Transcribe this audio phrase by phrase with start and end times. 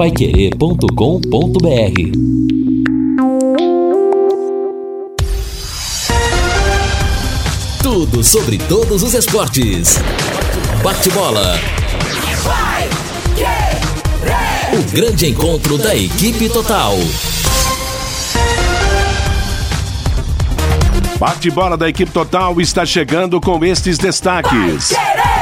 [0.00, 0.88] paiquerê.com.br
[7.82, 9.98] Tudo sobre todos os esportes.
[10.82, 11.60] Bate-bola.
[14.72, 16.96] O grande encontro da equipe total.
[21.18, 24.94] Bate-bola da equipe total está chegando com estes destaques.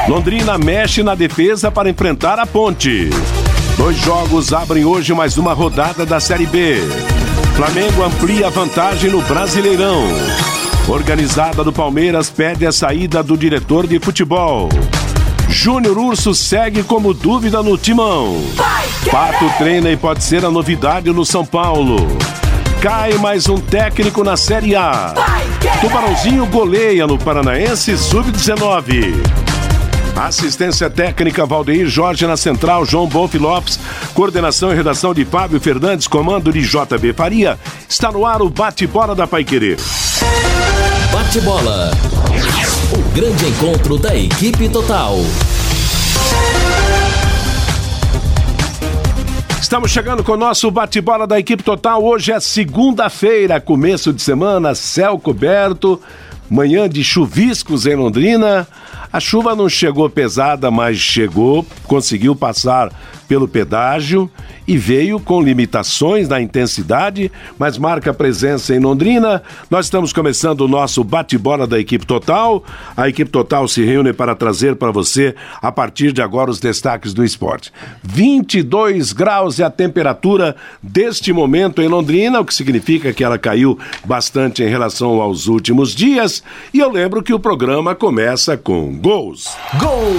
[0.08, 3.08] Londrina mexe na defesa para enfrentar a Ponte.
[3.78, 6.78] Dois jogos abrem hoje mais uma rodada da Série B.
[7.54, 10.02] Flamengo amplia a vantagem no Brasileirão.
[10.88, 14.68] Organizada do Palmeiras pede a saída do diretor de futebol.
[15.48, 18.42] Júnior Urso segue como dúvida no timão.
[19.12, 21.98] Pato treina e pode ser a novidade no São Paulo.
[22.82, 25.14] Cai mais um técnico na Série A.
[25.80, 29.47] Tubarãozinho goleia no Paranaense Sub-19.
[30.16, 33.78] Assistência técnica Valdeir Jorge na central, João Bolf Lopes.
[34.14, 37.58] Coordenação e redação de Fábio Fernandes, comando de JB Faria.
[37.88, 39.76] Está no ar o bate-bola da Paiquerê.
[41.12, 41.90] Bate-bola.
[42.92, 45.18] O grande encontro da equipe total.
[49.60, 52.02] Estamos chegando com o nosso bate-bola da equipe total.
[52.02, 56.00] Hoje é segunda-feira, começo de semana, céu coberto,
[56.48, 58.66] manhã de chuviscos em Londrina.
[59.12, 62.92] A chuva não chegou pesada, mas chegou, conseguiu passar
[63.26, 64.30] pelo pedágio
[64.66, 69.42] e veio com limitações na intensidade, mas marca presença em Londrina.
[69.70, 72.62] Nós estamos começando o nosso bate-bola da equipe total.
[72.94, 77.14] A equipe total se reúne para trazer para você, a partir de agora, os destaques
[77.14, 77.72] do esporte.
[78.02, 83.78] 22 graus é a temperatura deste momento em Londrina, o que significa que ela caiu
[84.04, 86.42] bastante em relação aos últimos dias.
[86.74, 89.56] E eu lembro que o programa começa com gols.
[89.78, 90.12] Gol!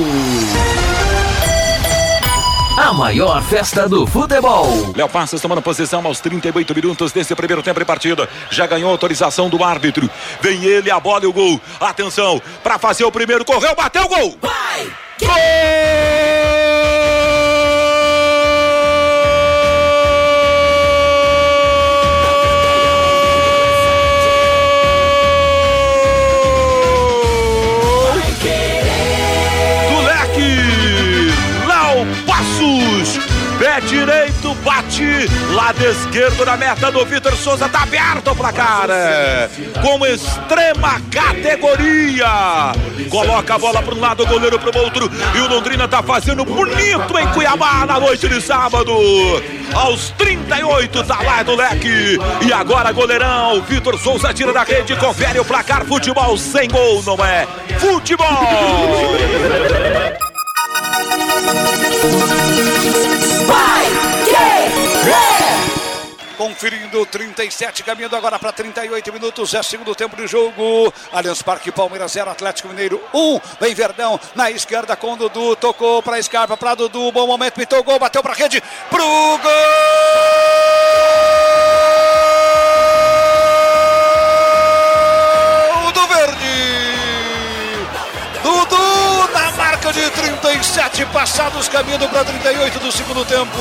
[2.77, 4.93] A maior festa do futebol.
[4.95, 8.29] Léo Passos tomando posição aos 38 minutos desse primeiro tempo de partida.
[8.49, 10.09] Já ganhou autorização do árbitro.
[10.41, 11.59] Vem ele, a bola e o gol.
[11.79, 14.37] Atenção, para fazer o primeiro, correu, bateu o gol.
[14.41, 14.87] Vai!
[15.19, 15.29] Gol!
[33.81, 35.27] Direito, bate.
[35.53, 37.69] Lado esquerdo na meta do Vitor Souza.
[37.69, 39.49] Tá aberto pra cara.
[39.81, 42.73] Com extrema categoria.
[43.09, 45.09] Coloca a bola para um lado, o goleiro pro outro.
[45.35, 48.93] E o Londrina tá fazendo bonito em Cuiabá na noite de sábado.
[49.73, 52.17] Aos 38 tá lá do leque.
[52.45, 53.61] E agora goleirão.
[53.61, 54.95] Vitor Souza tira da rede.
[54.95, 55.85] Confere o placar.
[55.85, 57.47] Futebol sem gol, não é?
[57.79, 58.27] Futebol!
[66.37, 70.93] Conferindo 37, caminhando agora para 38 minutos, é segundo tempo de jogo.
[71.11, 73.41] Allianz Parque, Palmeiras 0, Atlético Mineiro 1.
[73.59, 77.83] Vem Verdão na esquerda com Dudu, tocou para Scarpa, para Dudu, bom momento, pintou o
[77.83, 79.39] gol, bateu para rede, pro gol
[90.99, 93.57] 37 passados, caminhando para 38 do segundo tempo.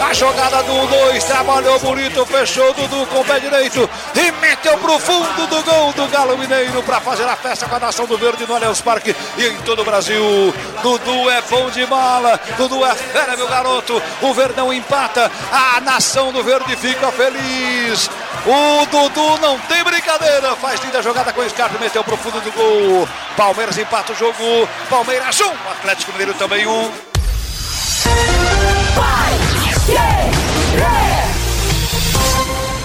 [0.00, 4.98] A jogada do 2, trabalhou bonito, fechou Dudu com o pé direito e meteu pro
[4.98, 8.46] fundo do gol do Galo Mineiro para fazer a festa com a nação do Verde
[8.46, 10.54] no Allianz Parque e em todo o Brasil.
[10.82, 14.02] Dudu é bom de bala, Dudu é fera, meu garoto.
[14.20, 18.10] O Verdão empata, a nação do Verde fica feliz.
[18.46, 22.50] O Dudu não tem brincadeira, faz linda jogada com o Scarpa meteu pro fundo do
[22.52, 23.08] gol.
[23.36, 26.70] Palmeiras empata o jogo, Palmeiras 1, um, Atlético Mineiro também 1.
[26.70, 27.09] Um.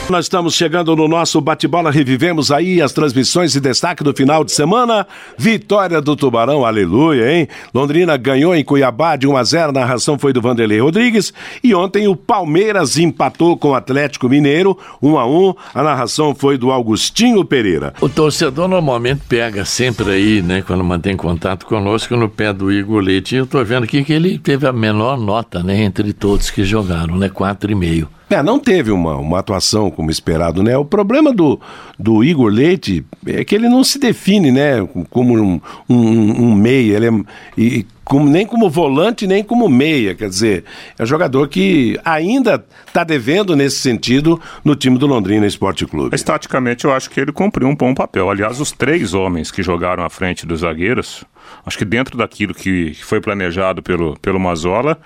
[0.07, 4.51] Nós estamos chegando no nosso bate-bola, revivemos aí as transmissões e destaque do final de
[4.51, 5.07] semana.
[5.35, 7.47] Vitória do Tubarão, aleluia, hein?
[7.73, 11.33] Londrina ganhou em Cuiabá de 1 a 0, a narração foi do Vanderlei Rodrigues.
[11.63, 16.55] E ontem o Palmeiras empatou com o Atlético Mineiro, 1 a 1, a narração foi
[16.55, 17.91] do Augustinho Pereira.
[17.99, 23.01] O torcedor normalmente pega sempre aí, né, quando mantém contato conosco, no pé do Igor
[23.01, 23.33] Leite.
[23.33, 26.63] E eu tô vendo aqui que ele teve a menor nota, né, entre todos que
[26.63, 28.07] jogaram, né, 4,5.
[28.29, 30.75] É, não teve uma, uma atuação como esperado, né?
[30.77, 31.59] O problema do,
[31.97, 34.87] do Igor Leite é que ele não se define, né?
[35.09, 37.11] Como um, um, um meia, ele é,
[37.57, 40.13] e como, nem como volante, nem como meia.
[40.13, 40.63] Quer dizer,
[40.97, 46.15] é um jogador que ainda está devendo nesse sentido no time do Londrina Esporte Clube.
[46.15, 48.29] Estaticamente, eu acho que ele cumpriu um bom papel.
[48.29, 51.25] Aliás, os três homens que jogaram à frente dos zagueiros,
[51.65, 54.99] acho que dentro daquilo que foi planejado pelo, pelo Mazola,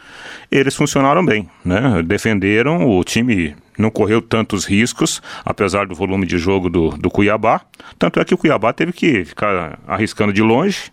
[0.51, 1.49] eles funcionaram bem.
[1.63, 2.03] Né?
[2.03, 7.61] Defenderam, o time não correu tantos riscos, apesar do volume de jogo do, do Cuiabá.
[7.97, 10.91] Tanto é que o Cuiabá teve que ficar arriscando de longe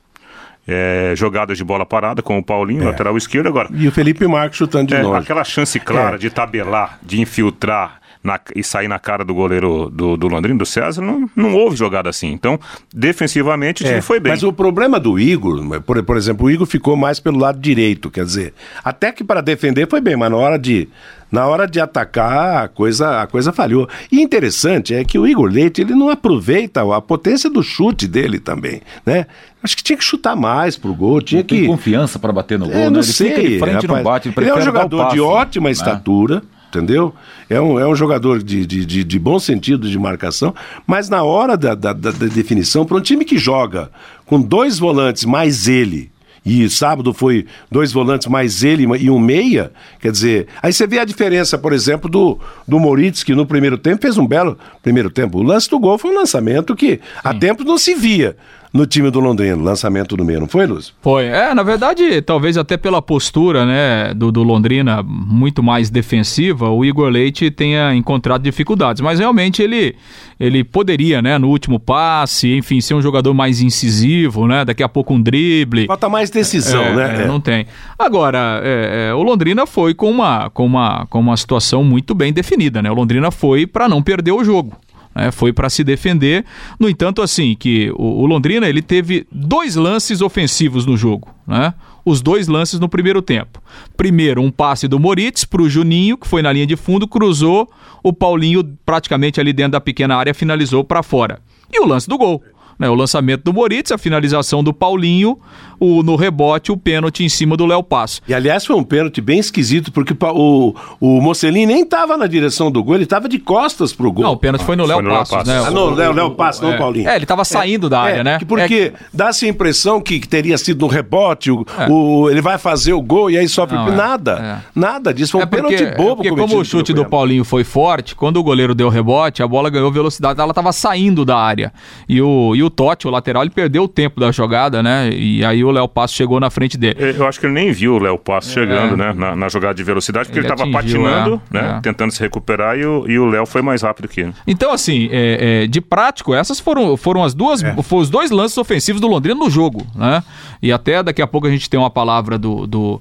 [0.67, 2.87] é, jogadas de bola parada com o Paulinho, é.
[2.87, 3.69] lateral esquerdo agora.
[3.73, 5.21] E o Felipe Marques chutando de é, longe.
[5.21, 6.19] Aquela chance clara é.
[6.19, 10.67] de tabelar, de infiltrar na, e sair na cara do goleiro do, do Londrina, do
[10.67, 12.33] César, não, não houve jogada assim.
[12.33, 12.59] Então,
[12.93, 14.33] defensivamente, o time é, foi bem.
[14.33, 18.11] Mas o problema do Igor, por, por exemplo, o Igor ficou mais pelo lado direito,
[18.11, 18.53] quer dizer,
[18.85, 20.89] até que para defender foi bem, mas na hora de
[21.31, 23.89] na hora de atacar, a coisa, a coisa falhou.
[24.13, 28.39] E interessante é que o Igor Leite, ele não aproveita a potência do chute dele
[28.39, 29.27] também, né?
[29.61, 31.59] Acho que tinha que chutar mais pro gol, tinha não que...
[31.59, 32.91] Tem confiança para bater no gol, é, né?
[32.91, 35.15] Não ele sei, fica de frente rapaz, não bate, ele, ele é um jogador passo,
[35.17, 35.73] de ótima né?
[35.73, 36.43] estatura,
[36.77, 37.15] entendeu?
[37.49, 40.55] É um, é um jogador de, de, de, de, bom sentido de marcação,
[40.87, 43.91] mas na hora da, da, da definição, para um time que joga
[44.25, 46.11] com dois volantes mais ele
[46.47, 51.01] e sábado foi dois volantes mais ele e um meia, quer dizer, aí você vê
[51.01, 52.39] a diferença, por exemplo, do,
[52.69, 55.39] do Moritz, que no primeiro tempo fez um belo primeiro tempo.
[55.39, 57.01] O lance do gol foi um lançamento que Sim.
[57.25, 58.37] há tempo não se via
[58.73, 60.93] no time do Londrina, lançamento do meio, não foi, Luz?
[61.01, 61.25] Foi.
[61.25, 66.85] É, na verdade, talvez até pela postura, né, do, do Londrina muito mais defensiva, o
[66.85, 69.95] Igor Leite tenha encontrado dificuldades, mas realmente ele
[70.39, 74.89] ele poderia, né, no último passe, enfim, ser um jogador mais incisivo, né, daqui a
[74.89, 75.87] pouco um drible.
[75.87, 77.23] Falta mais decisão, é, né?
[77.23, 77.67] É, não tem.
[77.99, 82.33] Agora, é, é, o Londrina foi com uma, com, uma, com uma situação muito bem
[82.35, 82.91] definida, né?
[82.91, 84.77] O Londrina foi para não perder o jogo
[85.17, 86.45] né, foi para se defender.
[86.79, 91.73] No entanto, assim, que o, o, Londrina ele teve dois lances ofensivos no jogo, né?
[92.05, 93.61] Os dois lances no primeiro tempo.
[93.97, 97.69] Primeiro, um passe do Moritz para o Juninho, que foi na linha de fundo, cruzou,
[98.01, 101.41] o Paulinho praticamente ali dentro da pequena área finalizou para fora.
[101.73, 102.45] E o lance do gol.
[102.79, 105.39] Né, o lançamento do Moritz, a finalização do Paulinho,
[105.79, 108.21] o, no rebote, o pênalti em cima do Léo Passo.
[108.27, 112.71] E aliás, foi um pênalti bem esquisito, porque o, o Mocelin nem estava na direção
[112.71, 114.25] do gol, ele estava de costas pro gol.
[114.25, 115.63] Não, o pênalti foi no Léo Passos, né?
[115.67, 116.79] Ah, no Léo, Léo Passos, não é.
[116.79, 117.09] Paulinho.
[117.09, 118.39] É, ele estava saindo é, da área, é, né?
[118.47, 118.99] Porque é.
[119.13, 121.91] dá-se a impressão que, que, teria sido no rebote, o, é.
[121.91, 124.65] o, ele vai fazer o gol e aí sofre não, é, nada.
[124.75, 126.17] Nada disso, foi um porque, pênalti bobo.
[126.17, 129.71] porque como o chute do Paulinho foi forte, quando o goleiro deu rebote, a bola
[129.71, 131.73] ganhou velocidade, ela estava saindo da área.
[132.09, 135.11] E o, e o Totti, o lateral, ele perdeu o tempo da jogada, né?
[135.11, 136.97] E aí o Léo Passo chegou na frente dele.
[137.17, 138.97] Eu acho que ele nem viu o Léo Passo chegando, é.
[138.97, 139.13] né?
[139.13, 141.75] Na, na, jogada de velocidade, porque ele estava patinando, é, né?
[141.79, 141.81] É.
[141.81, 142.85] Tentando se recuperar e
[143.19, 144.35] o Léo foi mais rápido que ele.
[144.47, 147.63] Então, assim, é, é, de prático, essas foram, foram as duas.
[147.63, 147.75] É.
[147.83, 150.23] Foram os dois lances ofensivos do Londrina no jogo, né?
[150.63, 153.01] E até daqui a pouco a gente tem uma palavra do, do,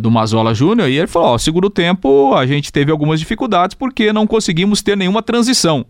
[0.00, 4.12] do Mazola Júnior e ele falou: ó, segundo tempo a gente teve algumas dificuldades porque
[4.12, 5.84] não conseguimos ter nenhuma transição.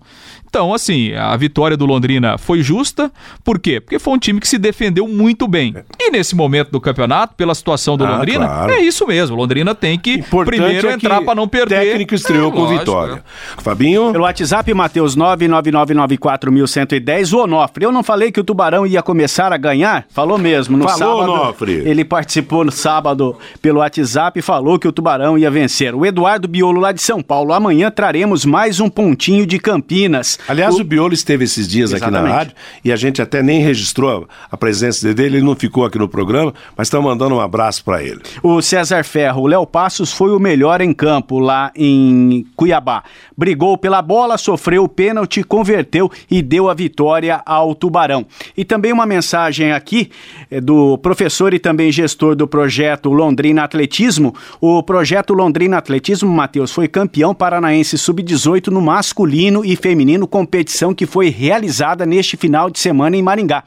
[0.50, 3.12] Então, assim, a vitória do Londrina foi justa.
[3.44, 3.80] Por quê?
[3.80, 5.76] Porque foi um time que se defendeu muito bem.
[5.96, 8.72] E nesse momento do campeonato, pela situação do ah, Londrina, claro.
[8.72, 9.36] é isso mesmo.
[9.36, 11.76] Londrina tem que Importante primeiro é entrar para não perder.
[11.76, 13.22] O técnico estreou é, com lógico, vitória.
[13.56, 13.62] É.
[13.62, 14.10] Fabinho?
[14.10, 17.32] Pelo WhatsApp, Matheus 99994110.
[17.32, 20.04] O Onofre, eu não falei que o Tubarão ia começar a ganhar?
[20.10, 20.76] Falou mesmo.
[20.76, 21.74] No falou, sábado, Onofre.
[21.74, 25.94] Ele participou no sábado pelo WhatsApp e falou que o Tubarão ia vencer.
[25.94, 27.52] O Eduardo Biolo, lá de São Paulo.
[27.52, 30.39] Amanhã traremos mais um pontinho de Campinas.
[30.48, 32.18] Aliás, o, o Biolo esteve esses dias Exatamente.
[32.18, 32.54] aqui na rádio
[32.84, 36.52] e a gente até nem registrou a presença dele, ele não ficou aqui no programa,
[36.76, 38.20] mas estamos mandando um abraço para ele.
[38.42, 43.02] O César Ferro, o Léo Passos foi o melhor em campo lá em Cuiabá.
[43.36, 48.26] Brigou pela bola, sofreu o pênalti, converteu e deu a vitória ao Tubarão.
[48.56, 50.10] E também uma mensagem aqui
[50.50, 54.34] é, do professor e também gestor do projeto Londrina Atletismo.
[54.60, 61.04] O projeto Londrina Atletismo, Matheus, foi campeão paranaense sub-18 no masculino e feminino, competição que
[61.04, 63.64] foi realizada neste final de semana em Maringá.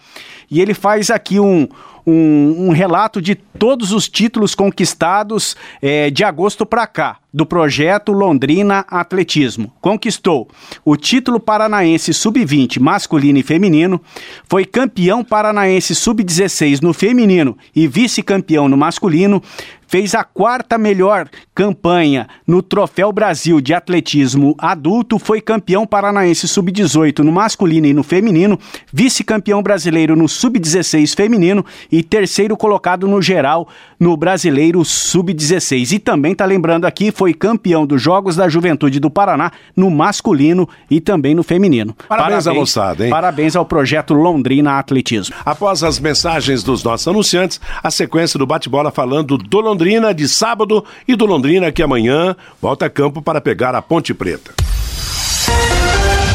[0.54, 1.68] E ele faz aqui um,
[2.06, 8.12] um, um relato de todos os títulos conquistados é, de agosto para cá do projeto
[8.12, 9.74] Londrina Atletismo.
[9.82, 10.48] Conquistou
[10.86, 14.00] o título paranaense sub-20 masculino e feminino,
[14.48, 19.42] foi campeão paranaense sub-16 no feminino e vice-campeão no masculino,
[19.88, 27.20] fez a quarta melhor campanha no Troféu Brasil de Atletismo Adulto, foi campeão paranaense sub-18
[27.20, 28.60] no masculino e no feminino,
[28.92, 33.66] vice-campeão brasileiro no Sub-16 feminino e terceiro colocado no geral
[33.98, 35.94] no Brasileiro Sub-16.
[35.94, 40.68] E também tá lembrando aqui, foi campeão dos Jogos da Juventude do Paraná no masculino
[40.92, 41.96] e também no feminino.
[42.10, 43.10] Parabéns, à moçada, hein?
[43.10, 45.34] Parabéns ao projeto Londrina Atletismo.
[45.46, 50.84] Após as mensagens dos nossos anunciantes, a sequência do bate-bola falando do Londrina de sábado
[51.08, 54.52] e do Londrina que amanhã volta a campo para pegar a Ponte Preta.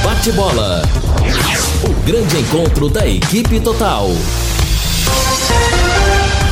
[0.02, 0.82] Bate-bola.
[1.80, 4.08] O grande encontro da equipe total.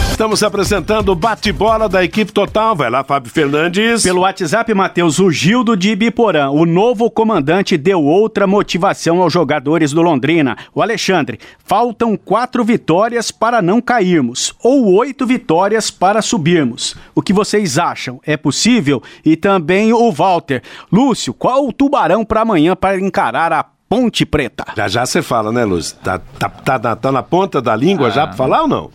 [0.08, 2.76] Estamos apresentando o bate-bola da equipe total.
[2.76, 4.04] Vai lá, Fábio Fernandes.
[4.04, 6.48] Pelo WhatsApp, Matheus, o Gildo de Ibiporã.
[6.50, 10.56] O novo comandante deu outra motivação aos jogadores do Londrina.
[10.72, 16.94] O Alexandre, faltam quatro vitórias para não cairmos, ou oito vitórias para subirmos.
[17.16, 18.20] O que vocês acham?
[18.24, 19.02] É possível?
[19.24, 20.62] E também o Walter.
[20.90, 24.64] Lúcio, qual o tubarão para amanhã para encarar a Ponte Preta?
[24.76, 25.96] Já já você fala, né, Lúcio?
[26.02, 28.10] Tá, tá, tá, na, tá na ponta da língua Ah.
[28.10, 28.90] já para falar ou não?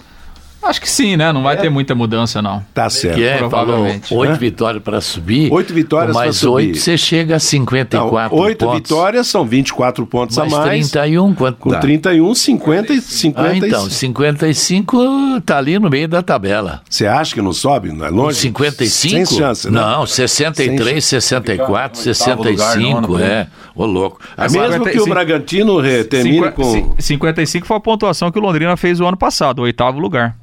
[0.63, 1.31] Acho que sim, né?
[1.33, 2.63] Não vai ter muita mudança, não.
[2.73, 3.15] Tá certo.
[3.15, 4.13] Que é, falou Provavelmente.
[4.13, 4.37] oito Né?
[4.37, 5.51] vitórias para subir.
[5.51, 6.53] Oito vitórias com pra mais subir.
[6.53, 8.79] oito, você chega a 54 Não, oito pontos.
[8.81, 10.89] vitórias são 24 pontos Mais a mais.
[10.91, 11.79] 31, quanto Com dá?
[11.79, 16.81] 31, 50 e 50 Ah, então, 55 tá ali no meio da tabela.
[16.89, 17.91] Você acha que não sobe?
[17.91, 18.37] Não é longe?
[18.39, 19.25] 55?
[19.27, 19.79] Sem chance, né?
[19.79, 23.47] Não, 63, 64, Oitavo lugar, 65, nono, é.
[23.75, 24.19] Ô, louco.
[24.37, 26.63] É mesmo que o 55 Bragantino re- termine com...
[26.71, 30.35] cin- 55 foi a pontuação que o Londrina fez o ano passado, o oitavo lugar.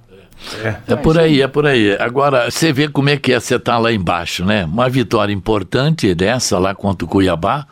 [0.87, 1.97] É por aí, é por aí.
[1.99, 4.65] Agora, você vê como é que é você estar lá embaixo, né?
[4.65, 7.67] Uma vitória importante dessa lá contra o Cuiabá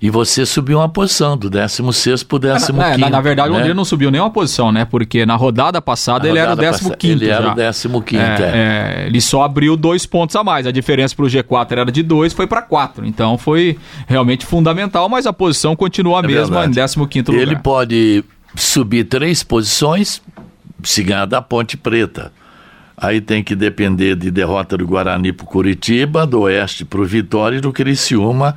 [0.00, 2.70] e você subiu uma posição do 16 pro 15.
[2.70, 3.56] É, na, na verdade, o né?
[3.58, 4.84] Londrina não subiu nenhuma posição, né?
[4.84, 7.52] Porque na rodada passada Na ele era o rodada 15 passada, ele era já.
[7.52, 9.02] o 15º, É, é.
[9.02, 10.66] é, ele só abriu dois pontos a mais.
[10.66, 13.06] A diferença pro G4 era de dois, foi para quatro.
[13.06, 16.78] Então foi realmente fundamental, mas a posição continua a É mesma verdade.
[16.78, 17.42] em 15 lugar.
[17.42, 18.22] Ele pode
[18.54, 20.20] subir três posições
[20.82, 22.32] se ganhar da Ponte Preta.
[22.96, 27.60] Aí tem que depender de derrota do Guarani pro Curitiba, do Oeste pro Vitória e
[27.60, 28.56] do Criciúma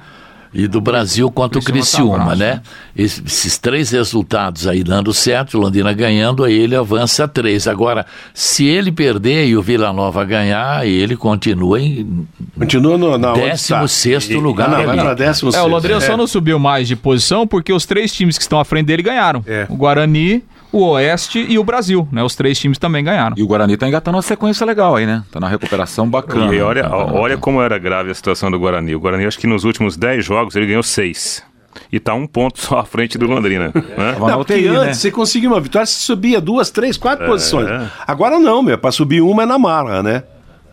[0.53, 2.61] e do Brasil contra o Criciúma tá abaixo, né?
[2.95, 7.67] Esses, esses três resultados aí dando certo, o Londrina ganhando, aí ele avança três.
[7.67, 12.25] Agora, se ele perder e o Vila Nova ganhar, ele continua em
[12.57, 13.81] Continua no, na onde está.
[13.81, 14.69] 16 Ah, lugar.
[14.69, 15.53] não, para 16.
[15.53, 18.59] É, o Londrina só não subiu mais de posição porque os três times que estão
[18.59, 19.43] à frente dele ganharam.
[19.45, 19.67] É.
[19.69, 22.23] O Guarani, o Oeste e o Brasil, né?
[22.23, 23.35] Os três times também ganharam.
[23.38, 25.23] E o Guarani tá engatando uma sequência legal aí, né?
[25.31, 26.53] Tá na recuperação bacana.
[26.53, 28.95] E olha, Tá, olha como era grave a situação do Guarani.
[28.95, 31.43] O Guarani, acho que nos últimos 10 jogos, ele ganhou 6.
[31.91, 33.71] E tá um ponto só à frente do Londrina.
[33.75, 34.15] né?
[34.19, 34.77] Não, né?
[34.79, 36.99] antes você conseguia uma vitória, você subia duas, três, É.
[36.99, 37.67] quatro posições.
[38.07, 38.77] Agora não, meu.
[38.77, 40.23] Para subir uma é na marra, né?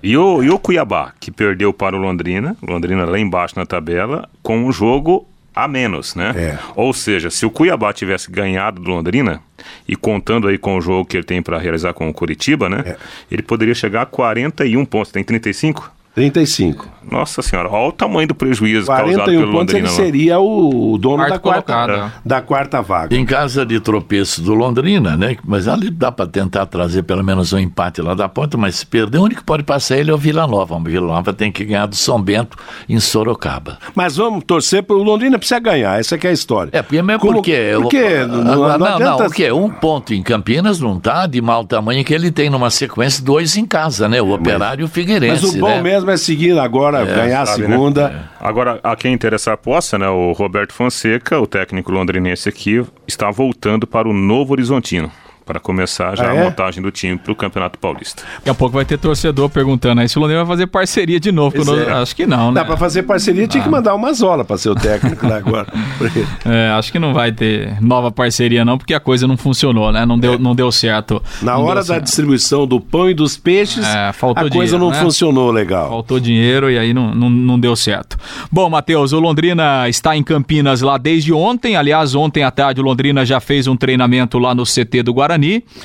[0.03, 4.29] E o, e o Cuiabá, que perdeu para o Londrina, Londrina lá embaixo na tabela,
[4.43, 6.33] com um jogo a menos, né?
[6.37, 6.59] É.
[6.75, 9.41] Ou seja, se o Cuiabá tivesse ganhado do Londrina,
[9.89, 12.83] e contando aí com o jogo que ele tem para realizar com o Curitiba, né?
[12.87, 12.97] É.
[13.31, 15.13] Ele poderia chegar a 41 pontos.
[15.13, 15.91] Tem 35?
[16.15, 16.96] 35.
[17.11, 19.95] Nossa senhora, olha o tamanho do prejuízo causado 41 pelo pontos ele Londrina lá.
[19.95, 22.13] seria o, o dono Quarto da quarta, colocado.
[22.25, 23.17] da quarta vaga.
[23.17, 25.37] Em casa de tropeço do Londrina, né?
[25.45, 28.87] Mas ali dá para tentar trazer pelo menos um empate lá da ponta, mas se
[28.87, 30.75] perder, o único que pode passar ele é o Vila Nova.
[30.77, 32.57] O Vila Nova tem que ganhar do São Bento
[32.89, 33.79] em Sorocaba.
[33.95, 35.99] Mas vamos torcer para o Londrina precisa ganhar.
[35.99, 36.71] Essa que é a história.
[36.73, 37.73] É, porque mesmo Como- porque.
[37.81, 39.51] porque eu- não- não não, não, adianta- o quê?
[39.53, 43.57] Um ponto em Campinas não tá de mau tamanho que ele tem numa sequência, dois
[43.57, 44.21] em casa, né?
[44.21, 45.47] O Operário e o Mas Figueirense.
[45.47, 45.83] o bom né?
[45.83, 47.69] mesmo é seguir agora, ganhar a sabe, né?
[47.71, 48.31] segunda.
[48.41, 50.09] Agora, a quem interessa a aposta, né?
[50.09, 55.11] O Roberto Fonseca, o técnico londrinense aqui, está voltando para o Novo Horizontino.
[55.47, 56.43] Para começar já Ah, a é?
[56.43, 58.25] montagem do time para o Campeonato Paulista.
[58.39, 61.31] Daqui a pouco vai ter torcedor perguntando aí se o Londrina vai fazer parceria de
[61.31, 61.57] novo.
[61.79, 61.93] É.
[61.93, 62.61] Acho que não, né?
[62.61, 65.67] Dá para fazer parceria, tinha que mandar uma zola para ser o técnico lá agora.
[65.99, 69.93] Porque- É, acho que não vai ter nova parceria não, porque a coisa não funcionou,
[69.93, 70.05] né?
[70.05, 71.23] Não deu, não deu certo.
[71.41, 72.05] Na Não hora deu da certo.
[72.05, 75.01] distribuição do pão e dos peixes, É, faltou a coisa dinheiro, não né?
[75.01, 75.89] funcionou legal.
[75.91, 78.17] Faltou dinheiro e aí não, não, não deu certo.
[78.51, 81.77] Bom, Matheus, o Londrina está em Campinas lá desde ontem.
[81.77, 85.36] Aliás, ontem à tarde o Londrina já fez um treinamento lá no CT do Guarani.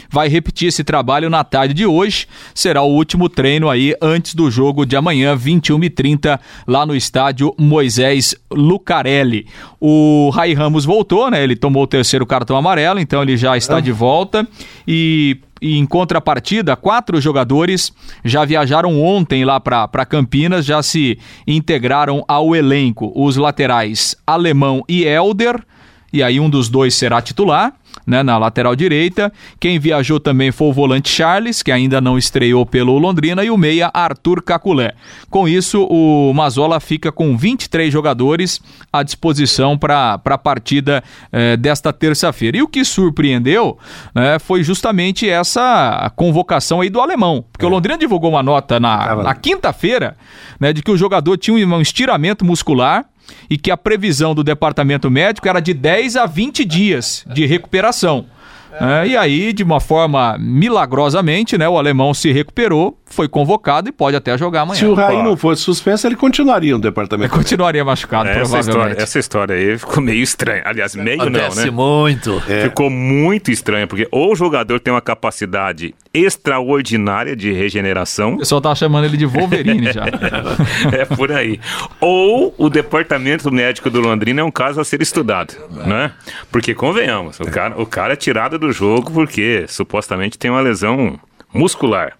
[0.09, 2.27] Vai repetir esse trabalho na tarde de hoje.
[2.53, 8.35] Será o último treino aí antes do jogo de amanhã, 21h30, lá no estádio Moisés
[8.51, 9.45] Lucarelli.
[9.79, 11.43] O Rai Ramos voltou, né?
[11.43, 14.47] Ele tomou o terceiro cartão amarelo, então ele já está de volta.
[14.87, 17.93] E e em contrapartida, quatro jogadores
[18.25, 23.11] já viajaram ontem lá para Campinas, já se integraram ao elenco.
[23.15, 25.63] Os laterais Alemão e Elder,
[26.11, 27.73] e aí um dos dois será titular.
[28.05, 29.31] Né, na lateral direita.
[29.59, 33.57] Quem viajou também foi o volante Charles, que ainda não estreou pelo Londrina, e o
[33.57, 34.93] meia Arthur Caculé.
[35.29, 41.93] Com isso, o Mazola fica com 23 jogadores à disposição para a partida eh, desta
[41.93, 42.57] terça-feira.
[42.57, 43.77] E o que surpreendeu
[44.13, 49.15] né, foi justamente essa convocação aí do alemão, porque o Londrina divulgou uma nota na,
[49.15, 50.15] na quinta-feira
[50.59, 53.05] né, de que o jogador tinha um estiramento muscular
[53.49, 58.25] e que a previsão do departamento médico era de 10 a 20 dias de recuperação.
[58.73, 63.91] É, e aí, de uma forma milagrosamente, né, o alemão se recuperou, foi convocado e
[63.91, 64.79] pode até jogar amanhã.
[64.79, 67.33] Se o Raí não fosse suspenso, ele continuaria no departamento.
[67.33, 68.69] Ele continuaria machucado, essa provavelmente.
[68.69, 70.63] História, essa história aí ficou meio estranha.
[70.65, 71.71] Aliás, meio Acontece não, né?
[71.71, 72.43] muito.
[72.47, 72.63] É.
[72.63, 78.35] Ficou muito estranho, porque ou o jogador tem uma capacidade extraordinária de regeneração.
[78.35, 80.05] O pessoal tá chamando ele de Wolverine já.
[80.91, 81.59] é por aí.
[81.99, 85.53] Ou o departamento médico do Londrina é um caso a ser estudado,
[85.85, 86.11] né?
[86.51, 91.19] Porque convenhamos, o cara, o cara é tirado do jogo porque supostamente tem uma lesão
[91.53, 92.13] muscular.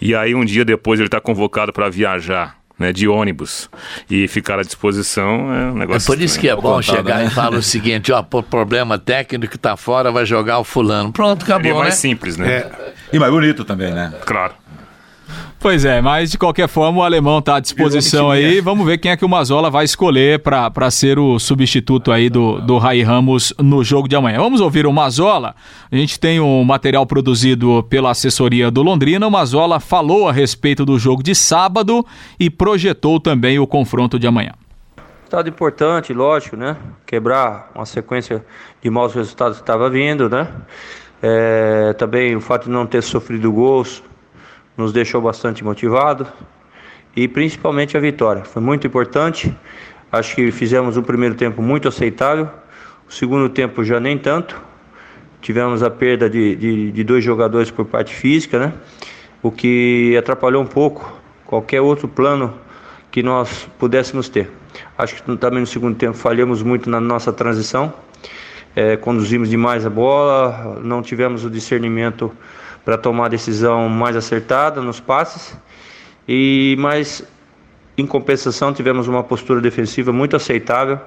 [0.00, 2.56] E aí um dia depois ele está convocado para viajar.
[2.78, 3.70] Né, de ônibus
[4.10, 6.06] e ficar à disposição é um É negócio.
[6.06, 9.58] por isso que é bom chegar e falar o seguinte, ó, por problema técnico que
[9.58, 11.12] tá fora, vai jogar o fulano.
[11.12, 11.90] Pronto, acabou, É mais né?
[11.92, 12.68] simples, né?
[13.12, 14.12] E mais bonito também, né?
[14.26, 14.54] Claro.
[15.62, 18.60] Pois é, mas de qualquer forma o alemão está à disposição aí.
[18.60, 22.60] Vamos ver quem é que o Mazola vai escolher para ser o substituto aí do,
[22.60, 24.38] do Rai Ramos no jogo de amanhã.
[24.38, 25.54] Vamos ouvir o Mazola.
[25.90, 29.24] A gente tem um material produzido pela assessoria do Londrina.
[29.24, 32.04] O Mazola falou a respeito do jogo de sábado
[32.40, 34.54] e projetou também o confronto de amanhã.
[35.20, 36.76] Resultado importante, lógico, né?
[37.06, 38.44] Quebrar uma sequência
[38.82, 40.48] de maus resultados que estava vindo, né?
[41.22, 44.02] É, também o fato de não ter sofrido gols
[44.76, 46.26] nos deixou bastante motivado
[47.14, 48.44] e principalmente a vitória.
[48.44, 49.54] Foi muito importante.
[50.10, 52.48] Acho que fizemos um primeiro tempo muito aceitável,
[53.08, 54.60] o segundo tempo já nem tanto.
[55.40, 58.72] Tivemos a perda de, de, de dois jogadores por parte física, né?
[59.42, 62.54] O que atrapalhou um pouco qualquer outro plano
[63.10, 64.50] que nós pudéssemos ter.
[64.96, 67.92] Acho que também no segundo tempo falhamos muito na nossa transição,
[68.74, 72.32] é, conduzimos demais a bola, não tivemos o discernimento
[72.84, 75.56] para tomar a decisão mais acertada nos passes,
[76.26, 77.24] e mas
[77.96, 80.98] em compensação tivemos uma postura defensiva muito aceitável,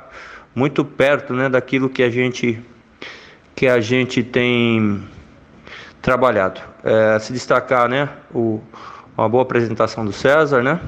[0.54, 2.60] muito perto, né, daquilo que a gente
[3.56, 5.02] que a gente tem
[6.02, 6.60] trabalhado.
[6.84, 8.62] É, se destacar, né, o,
[9.18, 10.80] uma boa apresentação do César, né,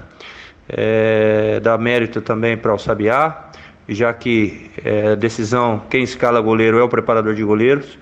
[0.67, 3.51] é, dá mérito também para o Sabiá,
[3.87, 7.97] já que é, decisão, quem escala goleiro é o preparador de goleiros.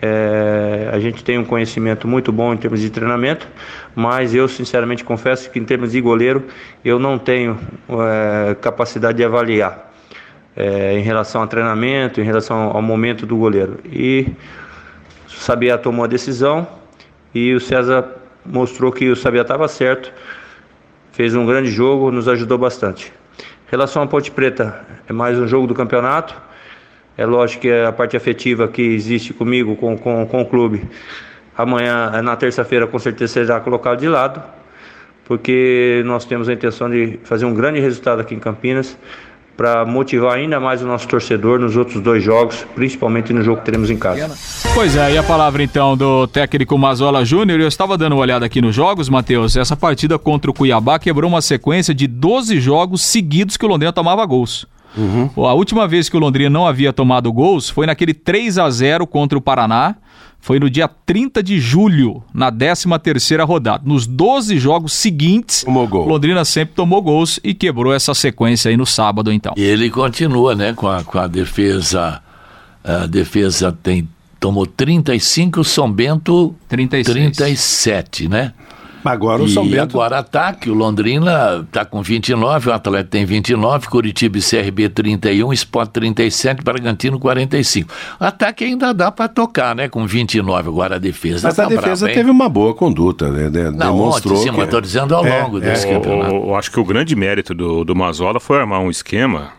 [0.00, 3.48] É, a gente tem um conhecimento muito bom em termos de treinamento,
[3.94, 6.44] mas eu sinceramente confesso que em termos de goleiro
[6.84, 9.92] eu não tenho é, capacidade de avaliar
[10.54, 13.78] é, em relação ao treinamento, em relação ao momento do goleiro.
[13.84, 14.32] E
[15.26, 16.66] o Sabiá tomou a decisão
[17.34, 18.06] e o César
[18.44, 20.12] mostrou que o Sabiá estava certo,
[21.12, 23.12] fez um grande jogo, nos ajudou bastante.
[23.38, 26.46] Em relação à Ponte Preta, é mais um jogo do campeonato.
[27.16, 30.82] É lógico que a parte afetiva que existe comigo, com, com, com o clube,
[31.56, 34.42] amanhã, na terça-feira, com certeza será colocado de lado,
[35.24, 38.98] porque nós temos a intenção de fazer um grande resultado aqui em Campinas,
[39.56, 43.64] para motivar ainda mais o nosso torcedor nos outros dois jogos, principalmente no jogo que
[43.64, 44.36] teremos em casa.
[44.74, 47.58] Pois é, e a palavra então do técnico Mazola Júnior.
[47.58, 49.56] Eu estava dando uma olhada aqui nos jogos, Matheus.
[49.56, 53.92] Essa partida contra o Cuiabá quebrou uma sequência de 12 jogos seguidos que o Londrina
[53.92, 54.66] tomava gols.
[54.96, 55.30] Uhum.
[55.44, 59.06] A última vez que o Londrina não havia tomado gols foi naquele 3 a 0
[59.06, 59.96] contra o Paraná.
[60.38, 63.82] Foi no dia 30 de julho, na 13 terceira rodada.
[63.84, 65.64] Nos 12 jogos seguintes.
[66.06, 69.54] Londrina sempre tomou gols e quebrou essa sequência aí no sábado, então.
[69.56, 72.22] E ele continua, né, com a, com a defesa.
[72.84, 77.12] A defesa tem, tomou 35, São Bento 36.
[77.36, 78.52] 37, né?
[79.10, 79.98] Agora o e São Bento.
[79.98, 85.52] agora ataque, o Londrina está com 29, o Atlético tem 29, Curitiba e CRB 31,
[85.52, 87.92] Sport 37, Bragantino 45.
[88.18, 92.06] Ataque ainda dá para tocar, né, com 29, agora a defesa Mas tá a defesa
[92.06, 92.14] brava, hein?
[92.14, 93.48] teve uma boa conduta, né?
[93.50, 94.34] De- Não, Demonstrou.
[94.34, 96.34] ontem, sim, que- mas eu tô dizendo ao É, longo é, desse O- campeonato.
[96.34, 99.50] o- eu acho que o grande mérito do, do Mazola foi armar um esquema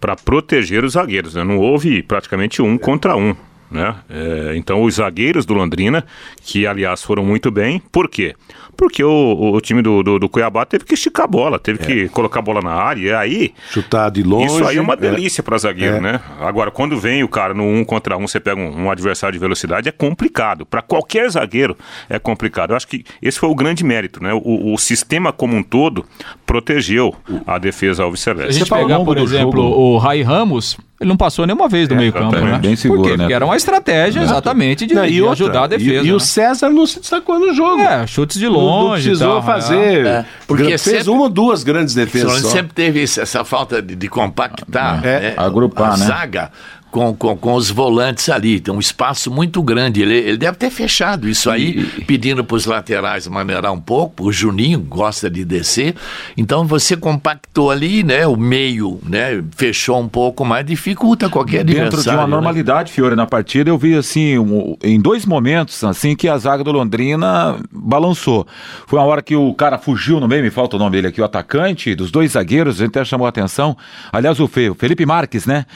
[0.00, 1.34] para proteger os zagueiros.
[1.34, 1.44] né?
[1.44, 3.34] Não houve praticamente um contra um.
[3.70, 3.94] Né?
[4.08, 6.04] É, então, os zagueiros do Londrina,
[6.42, 8.34] que aliás foram muito bem, por quê?
[8.76, 12.08] Porque o, o time do, do, do Cuiabá teve que esticar a bola, teve que
[12.08, 14.46] colocar a bola na área, e aí Chutar de longe.
[14.46, 14.96] isso aí é uma é.
[14.96, 16.00] delícia para zagueiro, É.
[16.00, 16.20] né?
[16.40, 19.38] Agora, quando vem o cara no um contra um, você pega um, um adversário de
[19.38, 20.64] velocidade, é complicado.
[20.66, 21.76] Para qualquer zagueiro
[22.08, 22.70] é complicado.
[22.70, 24.32] Eu acho que esse foi o grande mérito, né?
[24.34, 26.04] O, o sistema como um todo
[26.46, 27.14] protegeu
[27.46, 31.16] a defesa Se a gente pegar, por do exemplo, jogo- o Rai Ramos, Ele não
[31.16, 32.52] passou nenhuma vez do É, meio campo, exatamente.
[32.52, 32.58] né?
[32.58, 33.16] Bem seguro, Por quê?
[33.16, 33.24] né?
[33.24, 35.90] Porque era uma estratégia exatamente de, Não, e de outra, ajudar a defesa.
[36.04, 36.12] E, e né?
[36.12, 37.80] o César não se destacou no jogo.
[37.80, 39.00] É, chutes de Não- não longe.
[39.00, 40.06] e precisou tal, fazer.
[40.06, 42.42] É, porque fez sempre- uma ou duas grandes defesas.
[42.42, 42.48] Só.
[42.50, 46.04] sempre teve essa falta de, de compactar É, né, agrupar, a né?
[46.04, 46.50] zaga
[46.90, 48.60] com, com, com os volantes ali.
[48.60, 50.02] Tem um espaço muito grande.
[50.02, 54.24] Ele, ele deve ter fechado isso aí, pedindo para os laterais maneirar um pouco.
[54.24, 55.94] O Juninho gosta de descer.
[56.36, 58.26] Então você compactou ali, né?
[58.26, 59.42] O meio, né?
[59.56, 62.26] Fechou um pouco mais, dificulta qualquer Dentro de uma né?
[62.26, 66.64] normalidade, Fiore, na partida, eu vi assim, um- em dois momentos, assim, que a zaga
[66.64, 68.46] do Londrina balançou.
[68.86, 71.20] Foi uma hora que o cara fugiu no meio, me falta o nome dele aqui,
[71.20, 73.76] o atacante, dos dois zagueiros, a gente até chamou a atenção.
[74.12, 75.66] Aliás, o Fe- o Felipe Marques, né?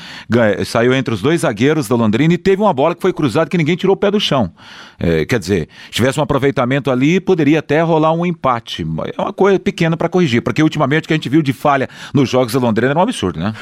[0.64, 3.58] Saiu entre os dois zagueiros da Londrina e teve uma bola que foi cruzada que
[3.58, 4.50] ninguém tirou o pé do chão.
[4.98, 8.86] É, quer dizer, se tivesse um aproveitamento ali, poderia até rolar um empate.
[9.16, 11.88] É uma coisa pequena para corrigir, porque ultimamente o que a gente viu de falha
[12.14, 13.52] nos jogos da Londrina era um absurdo, né?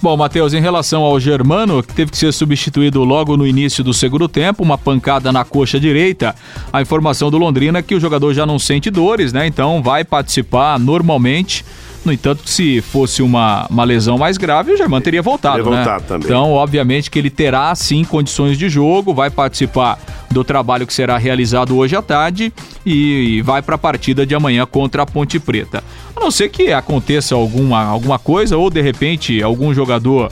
[0.00, 3.94] Bom, Matheus, em relação ao Germano, que teve que ser substituído logo no início do
[3.94, 6.34] segundo tempo, uma pancada na coxa direita,
[6.72, 9.46] a informação do Londrina é que o jogador já não sente dores, né?
[9.46, 11.64] Então vai participar normalmente.
[12.04, 15.76] No entanto, se fosse uma, uma lesão mais grave, o Germano teria voltado, Teria né?
[15.84, 16.26] voltado também.
[16.26, 19.98] Então, obviamente que ele terá sim condições de jogo, vai participar
[20.30, 22.52] do trabalho que será realizado hoje à tarde
[22.84, 25.84] e, e vai para a partida de amanhã contra a Ponte Preta.
[26.16, 30.30] A não ser que aconteça alguma, alguma coisa ou de repente algum jogador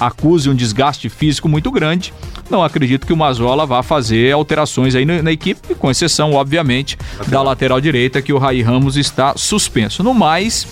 [0.00, 2.12] acuse um desgaste físico muito grande,
[2.50, 7.42] não acredito que o Mazola vá fazer alterações aí na, equipe, com exceção, obviamente, da
[7.42, 10.02] lateral direita, que o Raí Ramos está suspenso.
[10.02, 10.66] No mais,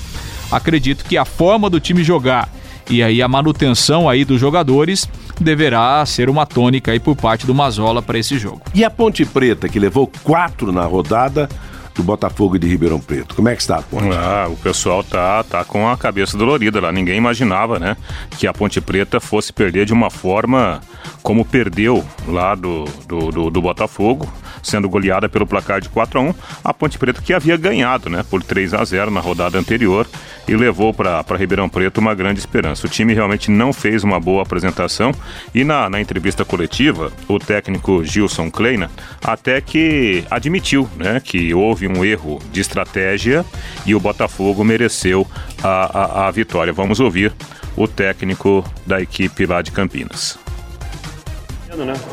[0.50, 2.48] acredito que a forma do time jogar
[2.90, 5.08] e aí a manutenção aí dos jogadores
[5.40, 8.62] deverá ser uma tônica aí por parte do Mazola para esse jogo.
[8.74, 11.48] E a Ponte Preta, que levou quatro na rodada
[11.94, 13.34] do Botafogo e de Ribeirão Preto.
[13.34, 14.08] Como é que está a Ponte?
[14.16, 16.90] Ah, o pessoal tá, tá com a cabeça dolorida lá.
[16.90, 17.96] Ninguém imaginava, né,
[18.38, 20.80] que a Ponte Preta fosse perder de uma forma
[21.22, 24.30] como perdeu lá do, do, do, do Botafogo,
[24.62, 28.24] sendo goleada pelo placar de 4 a 1 A Ponte Preta que havia ganhado, né,
[28.28, 30.06] por 3 a 0 na rodada anterior
[30.46, 32.86] e levou para Ribeirão Preto uma grande esperança.
[32.86, 35.12] O time realmente não fez uma boa apresentação
[35.54, 38.90] e na, na entrevista coletiva, o técnico Gilson Kleina
[39.22, 43.44] até que admitiu, né, que houve um erro de estratégia
[43.86, 45.26] e o Botafogo mereceu
[45.62, 46.72] a, a, a vitória.
[46.72, 47.32] Vamos ouvir
[47.76, 50.38] o técnico da equipe lá de Campinas.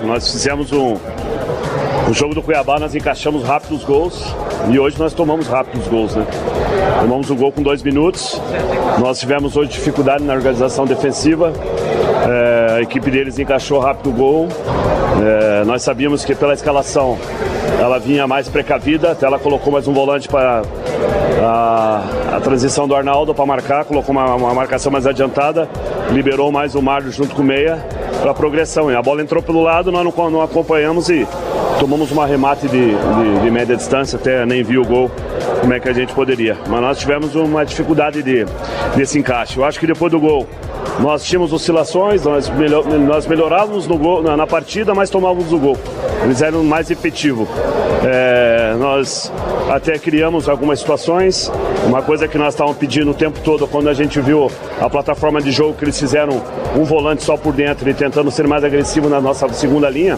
[0.03, 0.97] Nós fizemos um,
[2.09, 4.33] o jogo do Cuiabá, nós encaixamos rápido os gols
[4.69, 6.25] e hoje nós tomamos rápido os gols, né?
[7.01, 8.41] Tomamos o gol com dois minutos.
[8.99, 11.51] Nós tivemos hoje dificuldade na organização defensiva.
[12.25, 14.47] É, a equipe deles encaixou rápido o gol.
[15.21, 17.17] É, nós sabíamos que pela escalação
[17.79, 20.61] ela vinha mais precavida, até ela colocou mais um volante para
[21.43, 22.03] a,
[22.37, 25.67] a transição do Arnaldo para marcar, colocou uma, uma marcação mais adiantada,
[26.11, 27.85] liberou mais o Mário junto com o Meia
[28.17, 28.91] para progressão.
[28.91, 31.27] E a bola entrou pelo lado, nós não, não acompanhamos e
[31.79, 35.11] tomamos um arremate de, de, de, média distância, até nem vi o gol,
[35.61, 36.57] como é que a gente poderia.
[36.67, 38.45] Mas nós tivemos uma dificuldade de,
[38.95, 39.57] desse encaixe.
[39.57, 40.47] Eu acho que depois do gol
[40.99, 45.59] nós tínhamos oscilações, nós, melhor, nós melhorávamos no gol, na, na, partida, mas tomávamos o
[45.59, 45.77] gol.
[46.23, 47.47] Eles eram mais efetivos.
[48.03, 49.31] É, nós
[49.69, 51.51] até criamos algumas situações.
[51.85, 54.49] Uma coisa que nós estávamos pedindo o tempo todo, quando a gente viu
[54.79, 56.41] a plataforma de jogo que eles fizeram
[56.75, 60.17] um volante só por dentro e tentando ser mais agressivo na nossa segunda linha,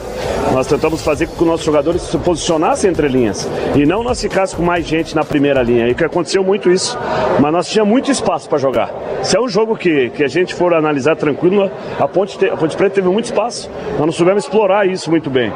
[0.51, 4.21] nós tentamos fazer com que os nossos jogadores se posicionassem entre linhas e não nós
[4.21, 5.87] ficássemos com mais gente na primeira linha.
[5.87, 6.97] E que aconteceu muito isso,
[7.39, 8.91] mas nós tínhamos muito espaço para jogar.
[9.21, 12.55] Se é um jogo que, que a gente for analisar tranquilo, a Ponte, te, a
[12.55, 15.51] Ponte Preta teve muito espaço, nós não soubemos explorar isso muito bem.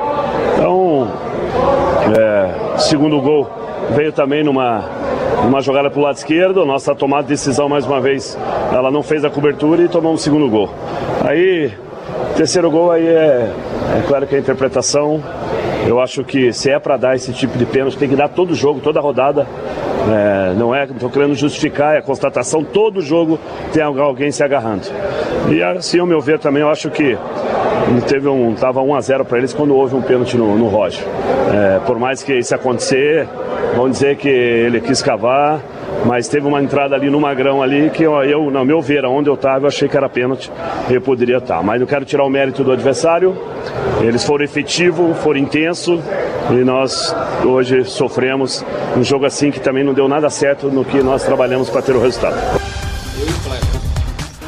[0.56, 1.12] Então,
[2.18, 3.63] é, segundo gol
[3.94, 4.84] veio também numa,
[5.44, 8.38] numa jogada para o lado esquerdo, nossa tomada de decisão mais uma vez,
[8.72, 10.70] ela não fez a cobertura e tomou um segundo gol.
[11.24, 11.72] Aí,
[12.36, 13.52] terceiro gol aí é,
[13.98, 15.24] é claro que a interpretação,
[15.88, 18.56] eu acho que se é para dar esse tipo de pênalti, tem que dar todo
[18.56, 19.48] jogo, toda rodada.
[20.06, 23.40] É, não é, estou querendo justificar, é a constatação, todo jogo
[23.72, 24.88] tem alguém se agarrando.
[25.50, 27.18] E assim, ao meu ver também, eu acho que
[28.08, 31.04] teve um, tava 1 a 0 para eles quando houve um pênalti no, no Roger.
[31.54, 33.28] É, por mais que isso acontecer,
[33.84, 35.60] vão dizer que ele quis cavar,
[36.06, 39.30] mas teve uma entrada ali no Magrão ali que eu, eu no meu ver, onde
[39.30, 40.50] eu estava, eu achei que era pênalti,
[40.90, 41.58] eu poderia estar.
[41.58, 41.64] Tá.
[41.64, 43.36] Mas não quero tirar o mérito do adversário.
[44.02, 46.00] Eles foram efetivos, foram intensos
[46.52, 48.64] e nós hoje sofremos
[48.98, 51.94] um jogo assim que também não deu nada certo no que nós trabalhamos para ter
[51.94, 52.38] o resultado.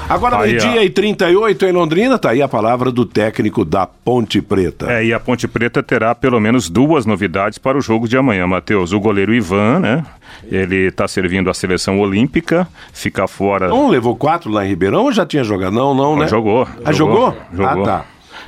[0.07, 4.41] Agora, Aí, meio-dia e 38 em Londrina, tá aí a palavra do técnico da Ponte
[4.41, 4.91] Preta.
[4.91, 8.45] É, e a Ponte Preta terá pelo menos duas novidades para o jogo de amanhã,
[8.45, 8.91] Matheus.
[8.93, 10.05] O goleiro Ivan, né?
[10.51, 13.67] Ele está servindo a seleção olímpica, fica fora.
[13.67, 15.73] Não levou quatro lá em Ribeirão ou já tinha jogado?
[15.73, 16.27] Não, não, né?
[16.27, 16.67] Jogou.
[16.83, 17.35] Ah, jogou?
[17.51, 17.83] Jogou.
[17.83, 18.05] Ah, tá.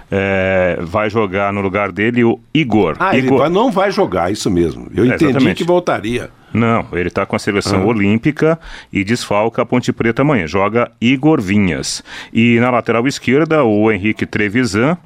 [0.10, 2.96] É, vai jogar no lugar dele o Igor.
[3.00, 3.40] Ah, ele Igor.
[3.40, 4.88] vai- não vai jogar, isso mesmo.
[4.96, 5.58] Eu É, entendi exatamente.
[5.58, 6.30] que voltaria.
[6.54, 7.86] Não, ele está com a seleção Ah.
[7.86, 8.58] olímpica
[8.92, 10.48] e desfalca a Ponte Preta amanhã.
[10.48, 12.02] Joga Igor Vinhas.
[12.34, 14.98] E na lateral esquerda, o Henrique Trevisan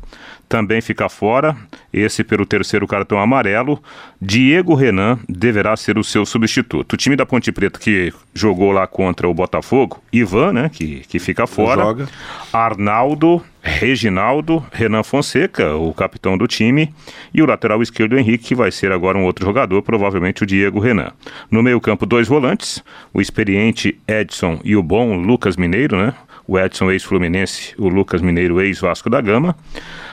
[0.52, 1.56] também fica fora.
[1.94, 3.82] Esse pelo terceiro cartão amarelo.
[4.22, 6.94] Diego Renan deverá ser o seu substituto.
[6.94, 11.20] O time da Ponte Preta que jogou lá contra o Botafogo, Ivan, né, que, que
[11.20, 11.84] fica fora.
[11.84, 12.10] Joga.
[12.52, 16.94] Arnaldo, Reginaldo, Renan Fonseca, o capitão do time,
[17.34, 20.80] e o lateral esquerdo Henrique, que vai ser agora um outro jogador, provavelmente o Diego
[20.80, 21.14] Renan.
[21.50, 22.84] No meio-campo, dois volantes,
[23.14, 26.14] o experiente Edson e o bom Lucas Mineiro, né?
[26.46, 29.56] O Edson ex-Fluminense, o Lucas Mineiro ex-Vasco da Gama.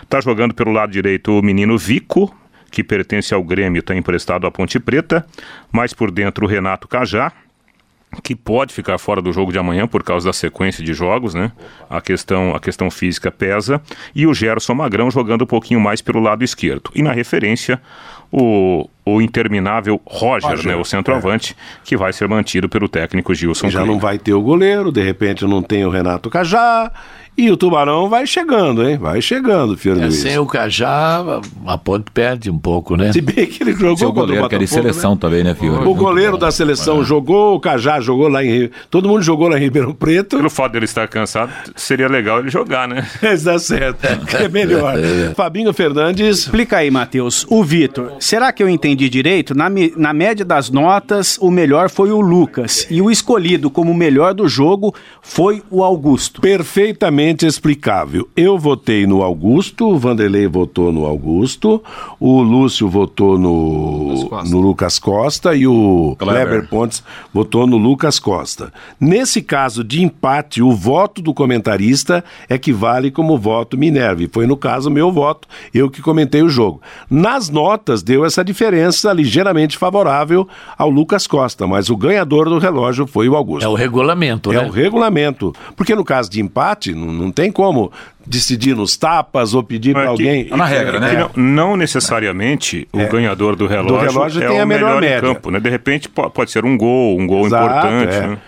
[0.09, 2.35] Tá jogando pelo lado direito o menino Vico,
[2.71, 5.27] que pertence ao Grêmio, está emprestado à Ponte Preta.
[5.71, 7.33] Mais por dentro o Renato Cajá,
[8.23, 11.53] que pode ficar fora do jogo de amanhã por causa da sequência de jogos, né?
[11.90, 13.83] A questão, a questão física pesa.
[14.14, 16.90] E o Gerson Magrão jogando um pouquinho mais pelo lado esquerdo.
[16.94, 17.81] E na referência,
[18.33, 20.77] o, o interminável Roger, Roger, né?
[20.77, 24.90] O centroavante, que vai ser mantido pelo técnico Gilson Já não vai ter o goleiro,
[24.90, 26.90] de repente não tem o Renato Cajá.
[27.38, 28.98] E o Tubarão vai chegando, hein?
[28.98, 30.16] Vai chegando, Fiore É, Luiz.
[30.16, 31.22] sem o Cajá,
[31.64, 33.12] a ponte perde um pouco, né?
[33.12, 35.18] Se bem que ele jogou Seu o goleiro, que era de Botafogo, seleção né?
[35.20, 35.87] também, né, Fiore?
[35.87, 38.68] O goleiro da seleção jogou, o Cajá jogou lá em.
[38.90, 40.37] Todo mundo jogou lá em Ribeirão Preto.
[40.37, 43.07] Pelo fato dele estar cansado, seria legal ele jogar, né?
[43.22, 44.05] Está certo.
[44.35, 44.94] É melhor.
[45.37, 46.38] Fabinho Fernandes.
[46.40, 47.46] Explica aí, Matheus.
[47.48, 49.55] O Vitor, será que eu entendi direito?
[49.55, 52.85] Na, na média das notas, o melhor foi o Lucas.
[52.90, 56.40] E o escolhido como o melhor do jogo foi o Augusto.
[56.40, 58.29] Perfeitamente explicável.
[58.37, 61.83] Eu votei no Augusto, o Vanderlei votou no Augusto,
[62.21, 66.47] o Lúcio votou no, no Lucas Costa e o Kleber.
[66.47, 68.73] Kleber Pontes votou no Lucas Costa.
[69.01, 74.23] Nesse caso de empate, o voto do comentarista é que vale como voto Minerva.
[74.23, 76.81] E foi no caso meu voto, eu que comentei o jogo.
[77.11, 83.07] Nas notas deu essa diferença ligeiramente favorável ao Lucas Costa, mas o ganhador do relógio
[83.07, 83.64] foi o Augusto.
[83.64, 84.67] É o regulamento, É né?
[84.67, 85.53] o regulamento.
[85.77, 87.92] Porque no caso de empate, não, não tem como
[88.26, 90.44] decidir nos tapas ou pedir para É que- alguém.
[90.44, 91.31] que- que Não,
[91.68, 95.61] não necessariamente o ganhador do relógio, relógio é tem o a melhor melhor campo, né?
[95.61, 98.26] De repente po- pode ser um gol, um gol Exato, importante, é.
[98.28, 98.38] né?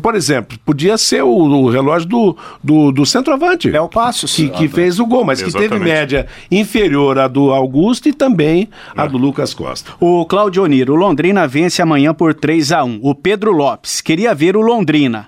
[0.00, 3.68] Por exemplo, podia ser o, o relógio do, do, do centroavante.
[3.70, 4.34] Léo Passos.
[4.34, 5.84] Que, que fez o gol, mas que teve Exatamente.
[5.92, 9.92] média inferior à do Augusto e também à do Lucas Costa.
[10.00, 14.34] O Claudio Oniro, o Londrina vence amanhã por 3 a 1 O Pedro Lopes, queria
[14.34, 15.26] ver o Londrina.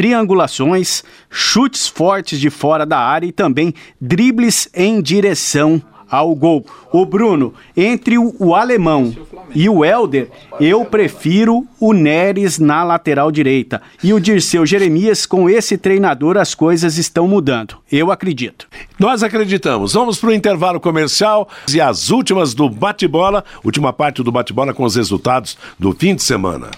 [0.00, 6.64] Triangulações, chutes fortes de fora da área e também dribles em direção ao gol.
[6.90, 9.14] O Bruno, entre o, alemão
[9.54, 13.82] e o Helder, eu prefiro o Neres na lateral direita.
[14.02, 17.76] E o Dirceu Jeremias, com esse treinador, as coisas estão mudando.
[17.92, 18.68] Eu acredito.
[18.98, 19.92] Nós acreditamos.
[19.92, 24.84] Vamos para o intervalo comercial e as últimas do bate-bola, última parte do bate-bola com
[24.84, 26.70] os resultados do fim de semana.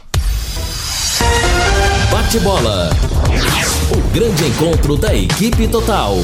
[2.12, 2.90] Bate-bola.
[3.90, 6.18] O grande encontro da equipe total.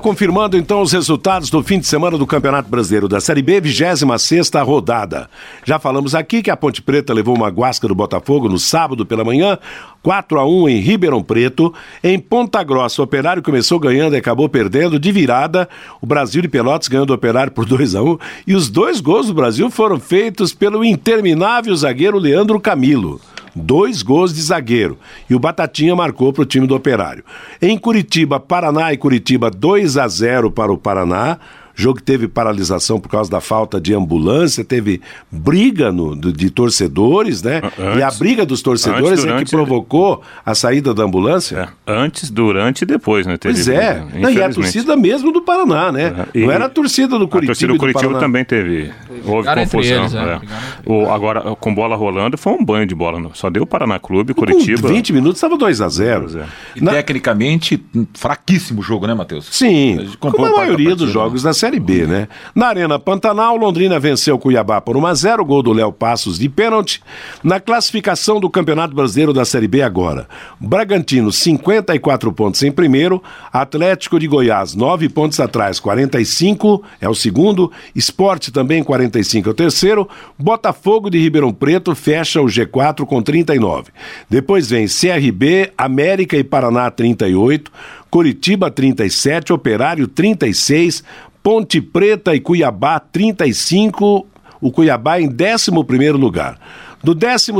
[0.00, 4.50] Confirmando então os resultados do fim de semana do Campeonato Brasileiro da Série B, 26
[4.64, 5.28] rodada.
[5.64, 9.22] Já falamos aqui que a Ponte Preta levou uma guasca do Botafogo no sábado pela
[9.22, 9.58] manhã,
[10.02, 11.74] 4 a 1 em Ribeirão Preto.
[12.02, 15.68] Em Ponta Grossa, o Operário começou ganhando e acabou perdendo de virada.
[16.00, 19.26] O Brasil de Pelotas ganhou do Operário por 2 a 1 e os dois gols
[19.26, 23.20] do Brasil foram feitos pelo interminável zagueiro Leandro Camilo.
[23.54, 24.98] Dois gols de zagueiro.
[25.28, 27.24] E o Batatinha marcou para o time do Operário.
[27.60, 31.38] Em Curitiba, Paraná e Curitiba, 2 a 0 para o Paraná.
[31.74, 36.50] Jogo que teve paralisação por causa da falta de ambulância, teve briga no, do- de
[36.50, 37.60] torcedores, né?
[37.78, 41.68] Antes- e a briga dos torcedores antes, é que provocou a saída da ambulância.
[41.86, 43.36] Antes, durante e depois, né?
[43.36, 43.94] Teve Pois é.
[44.00, 46.26] briga, Não, e a torcida mesmo do Paraná, né?
[46.34, 47.46] E- Não era a torcida do A Curitiba.
[47.54, 48.20] torcida e do do Curitiba Paraná.
[48.20, 48.92] também teve.
[49.24, 50.02] Houve confusão.
[50.02, 50.40] eles, é, é.
[50.84, 53.18] O, agora, com bola rolando, foi um banho de bola.
[53.20, 53.32] não.
[53.34, 54.88] Só deu o Paraná Clube, Com Curitiba.
[54.88, 56.28] 20 minutos estava 2 a 0
[56.76, 57.82] E tecnicamente,
[58.14, 59.46] fraquíssimo jogo, né, Matheus?
[59.50, 62.26] Sim, como a maioria dos jogos da Série B, né?
[62.56, 66.48] Na Arena Pantanal, Londrina venceu Cuiabá por 1 a 0 gol do Léo Passos de
[66.48, 67.00] pênalti.
[67.40, 70.26] Na classificação do Campeonato Brasileiro da Série B agora,
[70.58, 73.22] Bragantino 54 pontos em primeiro,
[73.52, 79.54] Atlético de Goiás 9 pontos atrás, 45 é o segundo, Esporte também 45 é o
[79.54, 83.92] terceiro, Botafogo de Ribeirão Preto fecha o G4 com 39.
[84.28, 87.70] Depois vem CRB, América e Paraná 38,
[88.10, 91.02] Curitiba 37, Operário 36,
[91.42, 94.26] Ponte Preta e Cuiabá 35,
[94.60, 95.70] o Cuiabá em 11
[96.16, 96.58] lugar.
[97.02, 97.50] Do 12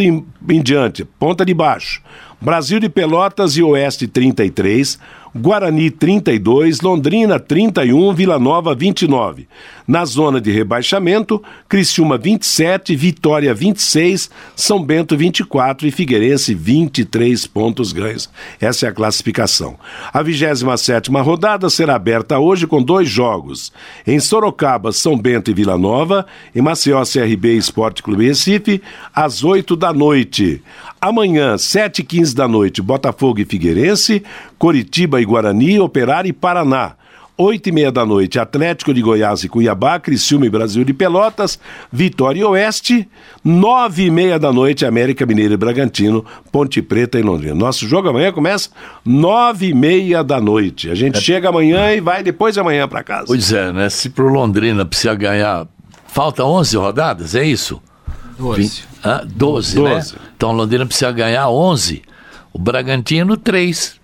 [0.00, 2.02] em, em diante, ponta de baixo,
[2.38, 4.98] Brasil de Pelotas e Oeste 33,
[5.34, 9.48] Guarani 32, Londrina 31, Vila Nova 29.
[9.90, 17.92] Na zona de rebaixamento, Criciúma 27, Vitória 26, São Bento 24 e Figueirense 23 pontos
[17.92, 18.30] ganhos.
[18.60, 19.76] Essa é a classificação.
[20.12, 23.72] A 27 rodada será aberta hoje com dois jogos.
[24.06, 26.24] Em Sorocaba, São Bento e Vila Nova,
[26.54, 28.80] em Maceió, CRB Esporte Clube Recife,
[29.12, 30.62] às 8 da noite.
[31.00, 34.22] Amanhã, 7 e 15 da noite, Botafogo e Figueirense,
[34.56, 36.99] Coritiba e Guarani, Operário e Paraná.
[37.42, 41.58] Oito e meia da noite, Atlético de Goiás e Cuiabá, Criciúma e Brasil de Pelotas,
[41.90, 43.08] Vitória e Oeste.
[43.42, 46.22] Nove e meia da noite, América Mineiro e Bragantino,
[46.52, 47.54] Ponte Preta e Londrina.
[47.54, 48.68] Nosso jogo amanhã começa
[49.02, 50.90] nove e meia da noite.
[50.90, 51.20] A gente é.
[51.22, 53.28] chega amanhã e vai depois de amanhã para casa.
[53.28, 53.88] Pois é, né?
[53.88, 55.66] Se pro Londrina precisa ganhar,
[56.08, 57.80] falta 11 rodadas, é isso?
[58.38, 58.82] 12.
[59.02, 60.12] Ah, 12, 12.
[60.12, 60.20] né?
[60.36, 62.02] Então Londrina precisa ganhar 11.
[62.52, 63.98] O Bragantino, 3.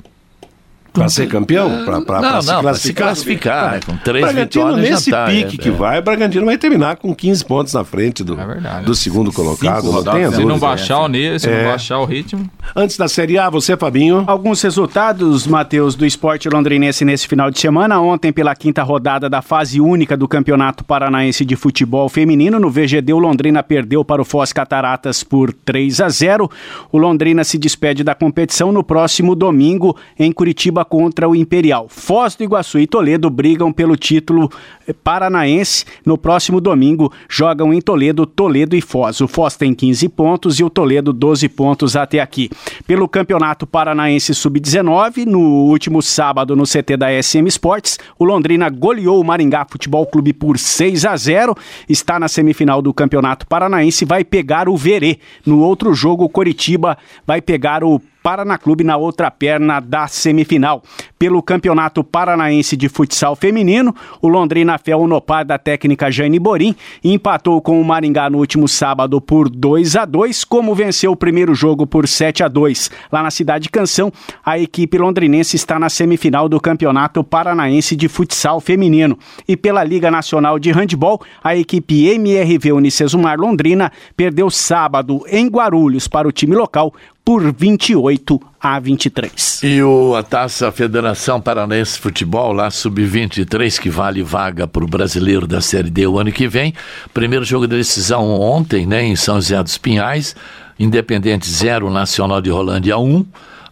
[1.01, 1.85] Para ser campeão?
[1.85, 2.77] Para se não, classificar?
[2.77, 3.81] se classificar, né?
[3.85, 5.73] com três Bragantino, vitórias nesse tá, pique é, que é.
[5.73, 9.91] vai, o Bragantino vai terminar com 15 pontos na frente do, É do segundo colocado.
[9.91, 11.63] Não tem Se não baixar o nível, se É.
[11.63, 12.49] não baixar o ritmo.
[12.75, 14.25] Antes da Série A, você, Fabinho?
[14.27, 18.01] Alguns resultados, Matheus, do esporte londrinense nesse final de semana.
[18.01, 23.13] Ontem, pela quinta rodada da fase única do Campeonato Paranaense de Futebol Feminino, no VGD,
[23.13, 26.51] o Londrina perdeu para o Foz Cataratas por 3 a 0.
[26.91, 31.87] O Londrina se despede da competição no próximo domingo em Curitiba contra o Imperial.
[31.89, 34.51] Foz do Iguaçu e Toledo brigam pelo título
[34.87, 35.85] eh, paranaense.
[36.05, 39.21] No próximo domingo jogam em Toledo, Toledo e Foz.
[39.21, 42.49] O Foz tem 15 pontos e o Toledo 12 pontos até aqui.
[42.87, 49.21] Pelo Campeonato Paranaense Sub-19, no último sábado no CT da SM Sports, o Londrina goleou
[49.21, 51.55] o Maringá Futebol Clube por 6 a 0.
[51.89, 55.19] Está na semifinal do Campeonato Paranaense vai pegar o Verê.
[55.45, 56.97] No outro jogo, o Coritiba
[57.27, 60.83] vai pegar o Paraná Clube na outra perna da semifinal.
[61.17, 67.63] Pelo Campeonato Paranaense de Futsal Feminino, o Londrina Fel Unopar da técnica Jane Borim empatou
[67.63, 71.87] com o Maringá no último sábado por 2 a 2, como venceu o primeiro jogo
[71.87, 72.91] por 7 a 2.
[73.13, 74.13] Lá na Cidade Canção,
[74.45, 79.17] a equipe londrinense está na semifinal do Campeonato Paranaense de Futsal Feminino.
[79.47, 86.09] E pela Liga Nacional de Handball, a equipe MRV Unicesumar Londrina perdeu sábado em Guarulhos
[86.09, 86.93] para o time local
[87.27, 89.61] por 28 a 23.
[89.65, 94.87] E o, a taça Federação Paranaense de Futebol, lá sub-23, que vale vaga para o
[94.87, 96.73] brasileiro da Série D o ano que vem.
[97.13, 100.37] Primeiro jogo da decisão ontem, né, em São José dos Pinhais.
[100.79, 103.05] Independente 0, Nacional de Rolândia 1.
[103.05, 103.27] Um.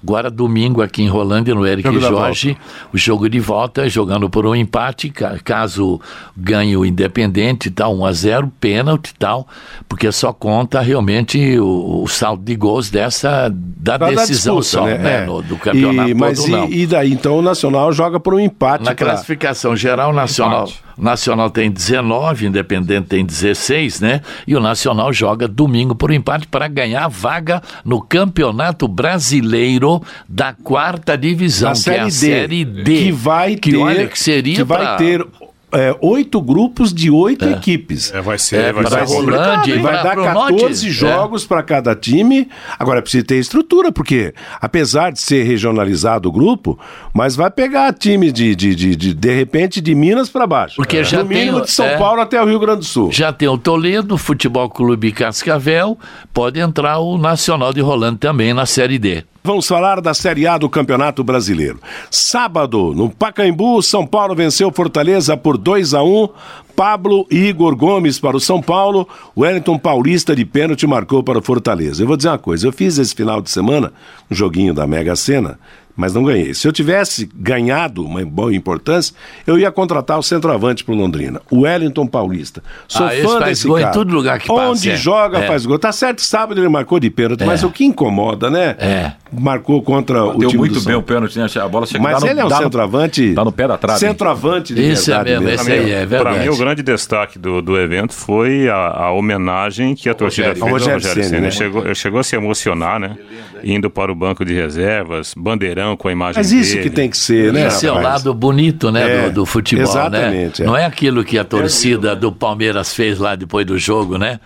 [0.07, 2.59] Agora, domingo, aqui em Rolândia, no Eric Jogo Jorge,
[2.93, 5.99] o jogo de volta, jogando por um empate, ca- caso
[6.37, 9.49] ganhe o Independente, tal, 1 a 0 pênalti e tal,
[9.89, 14.85] porque só conta realmente o, o saldo de gols dessa, da Pra dar decisão disputa,
[14.85, 14.99] só, né?
[14.99, 15.27] né, É.
[15.27, 16.69] no- do campeonato E, mas todo, e- não.
[16.69, 18.85] E, daí, então, o Nacional joga por um empate.
[18.85, 24.21] Na pra- classificação geral, o Nacional, Nacional tem 19, Independente tem 16, né?
[24.47, 31.17] E o Nacional joga domingo por empate para ganhar vaga no Campeonato Brasileiro da quarta
[31.17, 32.85] divisão, da que é a Série D.
[32.85, 35.27] Que vai que ter, olha, que seria que vai pra- ter
[35.75, 38.13] é, oito grupos de oito equipes.
[38.15, 40.91] É, vai É, ser, vai ser Rolândia E e vai dar pro 14 norte.
[40.91, 42.49] jogos para cada time.
[42.79, 46.79] Agora precisa ter estrutura, porque apesar de ser regionalizado o grupo,
[47.13, 50.77] mas vai pegar time de de, de, de, de repente de Minas para baixo.
[50.77, 51.97] Porque já no mínimo tem- de São é.
[51.99, 53.11] Paulo até o Rio Grande do Sul.
[53.13, 55.99] Já tem o Toledo, Futebol Clube Cascavel,
[56.33, 59.25] pode entrar o Nacional de Rolândia também na Série D.
[59.47, 61.79] Vamos falar da Série A do Campeonato Brasileiro.
[62.11, 66.29] Sábado, no Pacaembu, São Paulo venceu Fortaleza por 2 a 1.
[66.75, 69.07] Pablo e Igor Gomes para o São Paulo.
[69.37, 72.03] Wellington Paulista de pênalti marcou para o Fortaleza.
[72.03, 73.93] Eu vou dizer uma coisa, eu fiz esse final de semana
[74.31, 75.59] um joguinho da Mega Sena.
[75.97, 76.53] mas não ganhei.
[76.55, 79.15] Se eu tivesse ganhado uma boa importância,
[79.47, 82.65] eu ia contratar o centroavante pro Londrina, o Wellington Paulista.
[82.89, 83.93] Sou Ah, fã desse gol em cara.
[83.95, 84.97] todo lugar que Onde passa, é.
[84.97, 85.47] joga É.
[85.47, 85.79] faz gol.
[85.79, 88.75] Tá certo, sábado ele marcou de pênalti, mas o que incomoda, né?
[88.81, 89.13] É.
[89.39, 91.47] Marcou contra o Deu time muito do bem São o pênalti, né?
[91.63, 93.33] A bola chega Mas no- ele é um dá no- centroavante.
[93.35, 93.99] Dá no pé da trave.
[94.01, 95.63] Centroavante de Esse é verdade mesmo, mesmo.
[95.63, 96.39] esse aí é Para verdade.
[96.41, 100.61] mim, o grande destaque do, do evento foi a, a homenagem que a torcida Rogério.
[100.63, 101.33] fez Ao Rogério Rogério Ceni.
[101.41, 101.47] né?
[101.47, 103.17] Ele chegou, chegou a se emocionar, né?
[103.63, 106.83] Indo para o banco de reservas, bandeirão com a imagem Mas isso dele.
[106.89, 107.67] que tem que ser, né?
[107.69, 110.67] Esse é o lado bonito, né, É, do, do futebol, exatamente, né?
[110.67, 110.71] é.
[110.71, 114.39] Não é aquilo que a torcida do Palmeiras fez lá depois do jogo, né?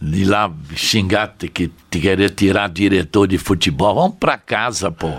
[0.00, 3.94] De lá xingar, te, que, te querer tirar diretor de futebol.
[3.94, 5.10] Vamos pra casa, pô.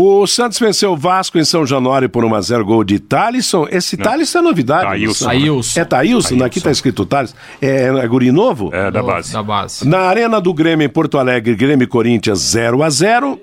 [0.00, 3.66] O Santos venceu o Vasco em São Januário por 1x0 gol de Thalisson.
[3.68, 4.84] Esse Thalisson é novidade.
[4.84, 5.24] Thailson.
[5.24, 5.32] não?
[5.32, 5.80] Thailson.
[5.80, 6.44] É Thailson?
[6.44, 7.34] Aqui tá escrito Thalisson.
[7.60, 8.70] É, é guri novo?
[8.72, 9.32] É, da base.
[9.32, 9.88] Da base.
[9.88, 13.40] Na Arena do Grêmio em Porto Alegre, Grêmio e Corinthians 0 a 0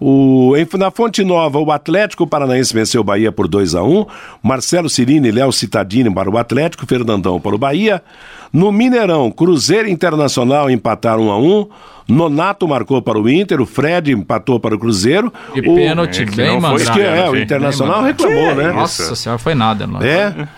[0.00, 4.06] o, em- na Fonte Nova, o Atlético Paranaense venceu o Bahia por 2 a 1
[4.42, 8.02] Marcelo Cirini e Léo Citadini para o Atlético, Fernandão para o Bahia.
[8.52, 11.68] No Mineirão, Cruzeiro Internacional empataram 1 a 1
[12.08, 15.30] Nonato marcou para o Inter, o Fred empatou para o Cruzeiro.
[15.54, 16.92] E o, pênalti é bem mandado.
[16.92, 18.72] que é, o Bem Internacional reclamou, né?
[18.72, 19.86] Nossa senhora, foi nada.
[19.86, 20.00] Não.
[20.00, 20.48] É.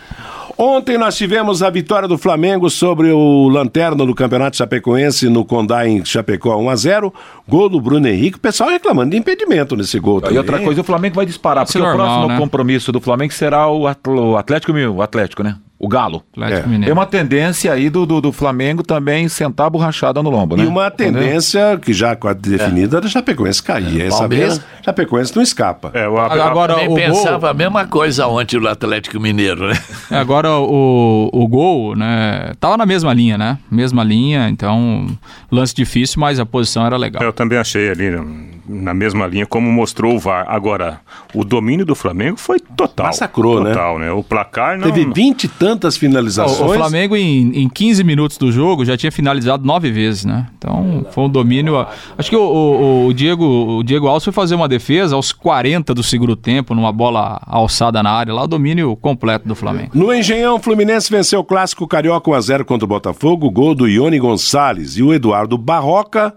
[0.63, 5.89] Ontem nós tivemos a vitória do Flamengo sobre o Lanterna do Campeonato Chapecoense no Condá
[5.89, 7.15] em Chapecó 1 a 0
[7.49, 8.37] Gol do Bruno Henrique.
[8.37, 10.19] O pessoal reclamando de impedimento nesse gol.
[10.19, 10.37] E também.
[10.37, 12.39] outra coisa, o Flamengo vai disparar, Isso porque é o normal, próximo né?
[12.39, 15.57] compromisso do Flamengo será o Atl- o Atlético, o Atlético, né?
[15.83, 16.22] O Galo.
[16.37, 16.61] É.
[16.61, 16.93] Tem Mineiro.
[16.93, 20.64] uma tendência aí do, do, do Flamengo também sentar a borrachada no lombo, né?
[20.64, 24.03] E uma tendência que já quase definida da Chapecoense cair.
[24.03, 24.59] Essa Palmeiras.
[24.59, 25.91] vez, Chapecoense não escapa.
[25.95, 29.78] É, o, Agora Também o pensava gol, a mesma coisa ontem do Atlético Mineiro, né?
[30.11, 32.53] agora o, o gol, né?
[32.61, 33.57] Tava na mesma linha, né?
[33.70, 35.07] Mesma linha, então
[35.51, 37.22] lance difícil, mas a posição era legal.
[37.22, 40.45] Eu também achei ali hum, na mesma linha, como mostrou o VAR.
[40.49, 41.01] Agora,
[41.35, 43.07] o domínio do Flamengo foi total.
[43.07, 43.71] Massacrou, né?
[43.71, 44.11] total, né?
[44.12, 44.91] O placar não.
[44.91, 46.61] Teve 20 e tantas O, finalizações.
[46.71, 50.47] o Flamengo, em, em 15 minutos do jogo, já tinha finalizado nove vezes, né?
[50.57, 51.85] Então, foi um domínio.
[52.16, 53.45] Acho que o, o- o Diego,
[53.79, 58.03] o Diego Alves foi fazer uma defesa aos 40 do segundo tempo, numa bola alçada
[58.03, 59.91] na área lá, o domínio completo do Flamengo.
[59.95, 64.18] No Engenhão, o Fluminense venceu o clássico Carioca 1x0 contra o Botafogo, gol do Ione
[64.18, 64.97] Gonçalves.
[64.97, 66.35] E o Eduardo Barroca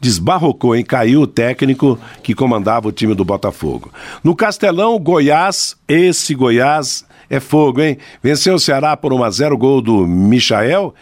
[0.00, 0.84] desbarrocou, hein?
[0.84, 3.90] Caiu o técnico que comandava o time do Botafogo.
[4.22, 7.98] No Castelão, Goiás, esse Goiás é fogo, hein?
[8.22, 10.94] Venceu o Ceará por 1x0, gol do Michael.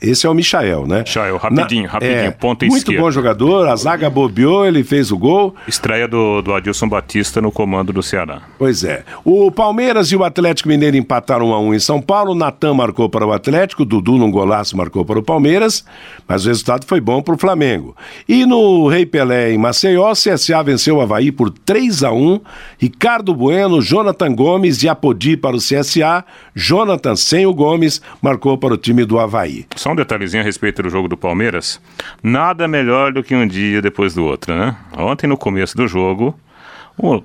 [0.00, 1.00] Esse é o Michael, né?
[1.00, 3.02] Michael, rapidinho, rapidinho, ponta Muito esquerda.
[3.02, 5.56] bom jogador, a zaga bobeou, ele fez o gol.
[5.66, 8.42] Estreia do, do Adilson Batista no comando do Ceará.
[8.56, 9.04] Pois é.
[9.24, 12.32] O Palmeiras e o Atlético Mineiro empataram 1 a 1 em São Paulo.
[12.34, 15.84] Natan marcou para o Atlético, Dudu num golaço marcou para o Palmeiras,
[16.28, 17.96] mas o resultado foi bom para o Flamengo.
[18.28, 22.40] E no Rei Pelé em Maceió, o CSA venceu o Havaí por 3 a 1.
[22.78, 26.24] Ricardo Bueno, Jonathan Gomes e Apodi para o CSA.
[26.54, 29.66] Jonathan sem o Gomes marcou para o time do Havaí.
[29.88, 31.80] Só um detalhezinho a respeito do jogo do Palmeiras.
[32.22, 34.76] Nada melhor do que um dia depois do outro, né?
[34.94, 36.38] Ontem, no começo do jogo,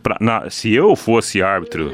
[0.02, 1.92] pra- na- se eu fosse árbitro,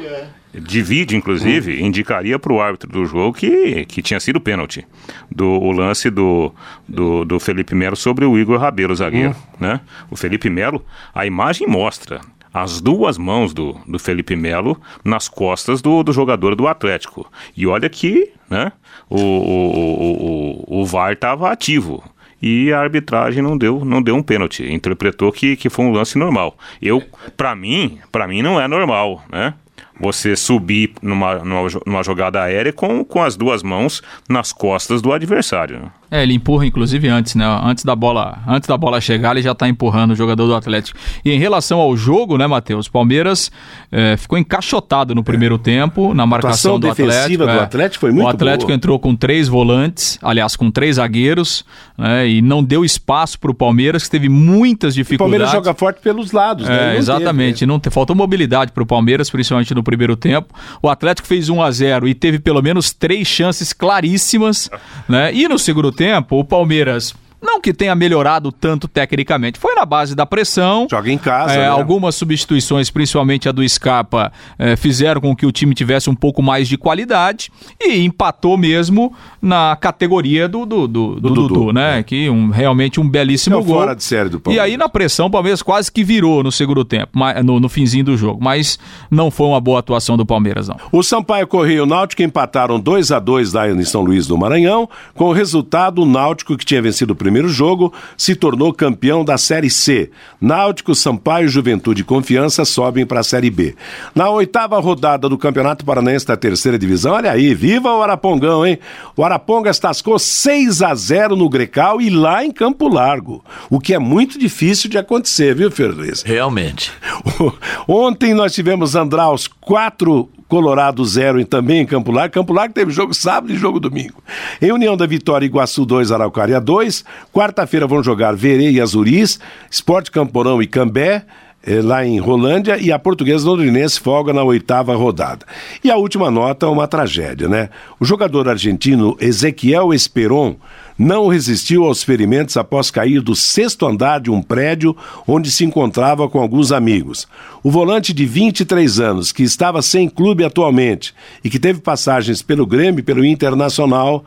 [0.54, 4.86] de vídeo, inclusive, indicaria para o árbitro do jogo que, que tinha sido pênalti.
[5.32, 6.54] Do, o lance do,
[6.88, 9.36] do, do Felipe Melo sobre o Igor Rabelo, zagueiro.
[9.60, 9.80] Né?
[10.12, 12.22] O Felipe Melo, a imagem mostra
[12.54, 17.30] as duas mãos do, do Felipe Melo nas costas do, do jogador do Atlético.
[17.56, 18.72] E olha que né,
[19.10, 22.04] o, o, o, o, VAR estava ativo.
[22.42, 24.64] E a arbitragem não deu, não deu um pênalti.
[24.72, 26.58] Interpretou que, que foi um lance normal.
[26.82, 27.04] Eu,
[27.36, 29.54] para mim, para mim não é normal, né?
[30.00, 35.12] Você subir numa, numa, numa jogada aérea com, com as duas mãos nas costas do
[35.12, 35.92] adversário.
[36.12, 36.20] Né?
[36.20, 37.46] É, ele empurra inclusive antes, né?
[37.64, 40.98] Antes da bola, antes da bola chegar, ele já tá empurrando o jogador do Atlético.
[41.24, 42.88] E em relação ao jogo, né, Matheus?
[42.88, 43.52] Palmeiras
[43.92, 47.44] eh, ficou encaixotado no primeiro tempo na marcação do defensiva Atlético.
[47.46, 47.60] do é.
[47.64, 48.76] Atlético foi muito O Atlético boa.
[48.76, 51.64] entrou com três volantes, aliás, com três zagueiros,
[51.98, 52.28] né?
[52.28, 55.32] E não deu espaço para o Palmeiras, que teve muitas O dificuldades.
[55.32, 56.90] Palmeiras joga forte pelos lados, né?
[56.90, 57.66] É, Não exatamente.
[57.66, 60.54] Não te- faltou mobilidade para o Palmeiras, principalmente no primeiro tempo.
[60.82, 64.70] O Atlético fez 1 a 0 e teve pelo menos três chances claríssimas.
[65.08, 65.34] Né?
[65.34, 67.14] E no segundo tempo, o Palmeiras.
[67.42, 70.88] Não que tenha melhorado tanto tecnicamente, foi na base da pressão.
[70.90, 71.68] Joga em casa, É, né?
[71.70, 76.42] Algumas substituições, principalmente a do Scarpa, é, fizeram com que o time tivesse um pouco
[76.44, 82.04] mais de qualidade e empatou mesmo na categoria do, do, do, do Dudu, Dudu, né?
[82.04, 83.76] Que um, realmente um belíssimo É gol.
[83.80, 84.70] fora de série do E Palmeiras.
[84.72, 88.18] aí na pressão o Palmeiras quase que virou no segundo tempo, no, no finzinho do
[88.18, 88.78] jogo, mas
[89.10, 90.76] não foi uma boa atuação do Palmeiras não.
[90.92, 94.38] O Sampaio Correia e o Náutico empataram 2 a 2 lá em São Luís do
[94.38, 94.90] Maranhão.
[95.16, 99.24] Com o resultado, o Náutico, que tinha vencido o primeiro primeiro jogo, se tornou campeão
[99.24, 100.10] da Série C.
[100.42, 103.76] Náutico, Sampaio, Juventude e Confiança sobem para a Série B.
[104.16, 108.80] Na oitava rodada do Campeonato Paranaense da terceira divisão, olha aí, viva o Arapongão, hein?
[109.16, 113.94] O Arapongas tascou 6 a 0 no Grecal e lá em Campo Largo, o que
[113.94, 116.24] é muito difícil de acontecer, viu, Fernandes?
[116.24, 116.92] Realmente.
[117.88, 122.34] Ontem nós tivemos Andraus 4, Colorado 0 e também em Campo Largo.
[122.34, 124.22] Campo Largo teve jogo sábado e jogo domingo.
[124.60, 127.06] Em União da Vitória, Iguaçu 2, Araucária 2.
[127.32, 129.40] Quarta-feira vão jogar Verê e Azuris,
[129.70, 131.24] Esporte Camporão e Cambé
[131.66, 135.46] eh, lá em Rolândia e a portuguesa londrinense folga na oitava rodada.
[135.84, 137.70] E a última nota é uma tragédia, né?
[138.00, 140.56] O jogador argentino Ezequiel Esperon
[141.00, 144.96] não resistiu aos ferimentos após cair do sexto andar de um prédio
[145.26, 147.26] onde se encontrava com alguns amigos.
[147.64, 152.68] O volante de 23 anos, que estava sem clube atualmente e que teve passagens pelo
[152.68, 154.26] Grêmio e pelo Internacional,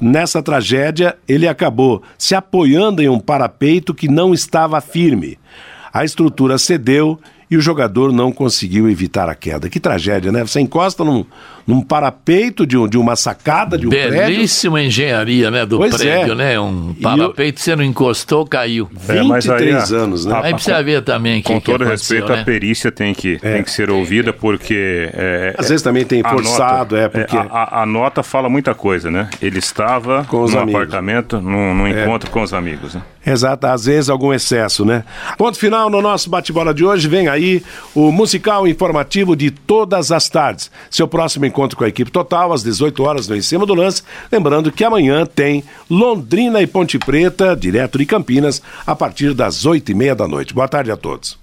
[0.00, 5.38] nessa tragédia ele acabou se apoiando em um parapeito que não estava firme.
[5.94, 9.68] A estrutura cedeu e o jogador não conseguiu evitar a queda.
[9.68, 10.40] Que tragédia, né?
[10.44, 11.24] Você encosta num,
[11.66, 14.10] num parapeito de, um, de uma sacada de um prédio.
[14.18, 16.34] Belíssima engenharia, né, do Pois prédio, é.
[16.34, 16.58] né?
[16.58, 18.90] Um parapeito, você não encostou, caiu.
[19.08, 20.40] É, mas aí 23 a- anos, né?
[20.42, 22.40] Aí precisa ver também que Com que todo respeito, né?
[22.40, 25.10] a perícia tem que, tem que ser ouvida, porque.
[25.12, 28.48] é, Às vezes também tem a forçado, nota- é, porque- a, a- a nota fala
[28.48, 29.28] muita coisa, né?
[29.40, 30.80] Ele estava Com os no amigos.
[30.80, 32.02] apartamento, num, num É.
[32.02, 33.02] encontro com os amigos, né?
[33.26, 35.04] Exato, às vezes algum excesso, né?
[35.38, 37.08] Ponto final no nosso bate-bola de hoje.
[37.08, 37.62] Vem aí
[37.94, 40.70] o musical informativo de todas as tardes.
[40.90, 44.02] Seu próximo encontro com a equipe total, às 18 horas, no Em Cima do Lance.
[44.30, 49.90] Lembrando que amanhã tem Londrina e Ponte Preta, direto de Campinas, a partir das 8
[49.90, 50.52] e meia da noite.
[50.52, 51.38] Boa tarde a todos.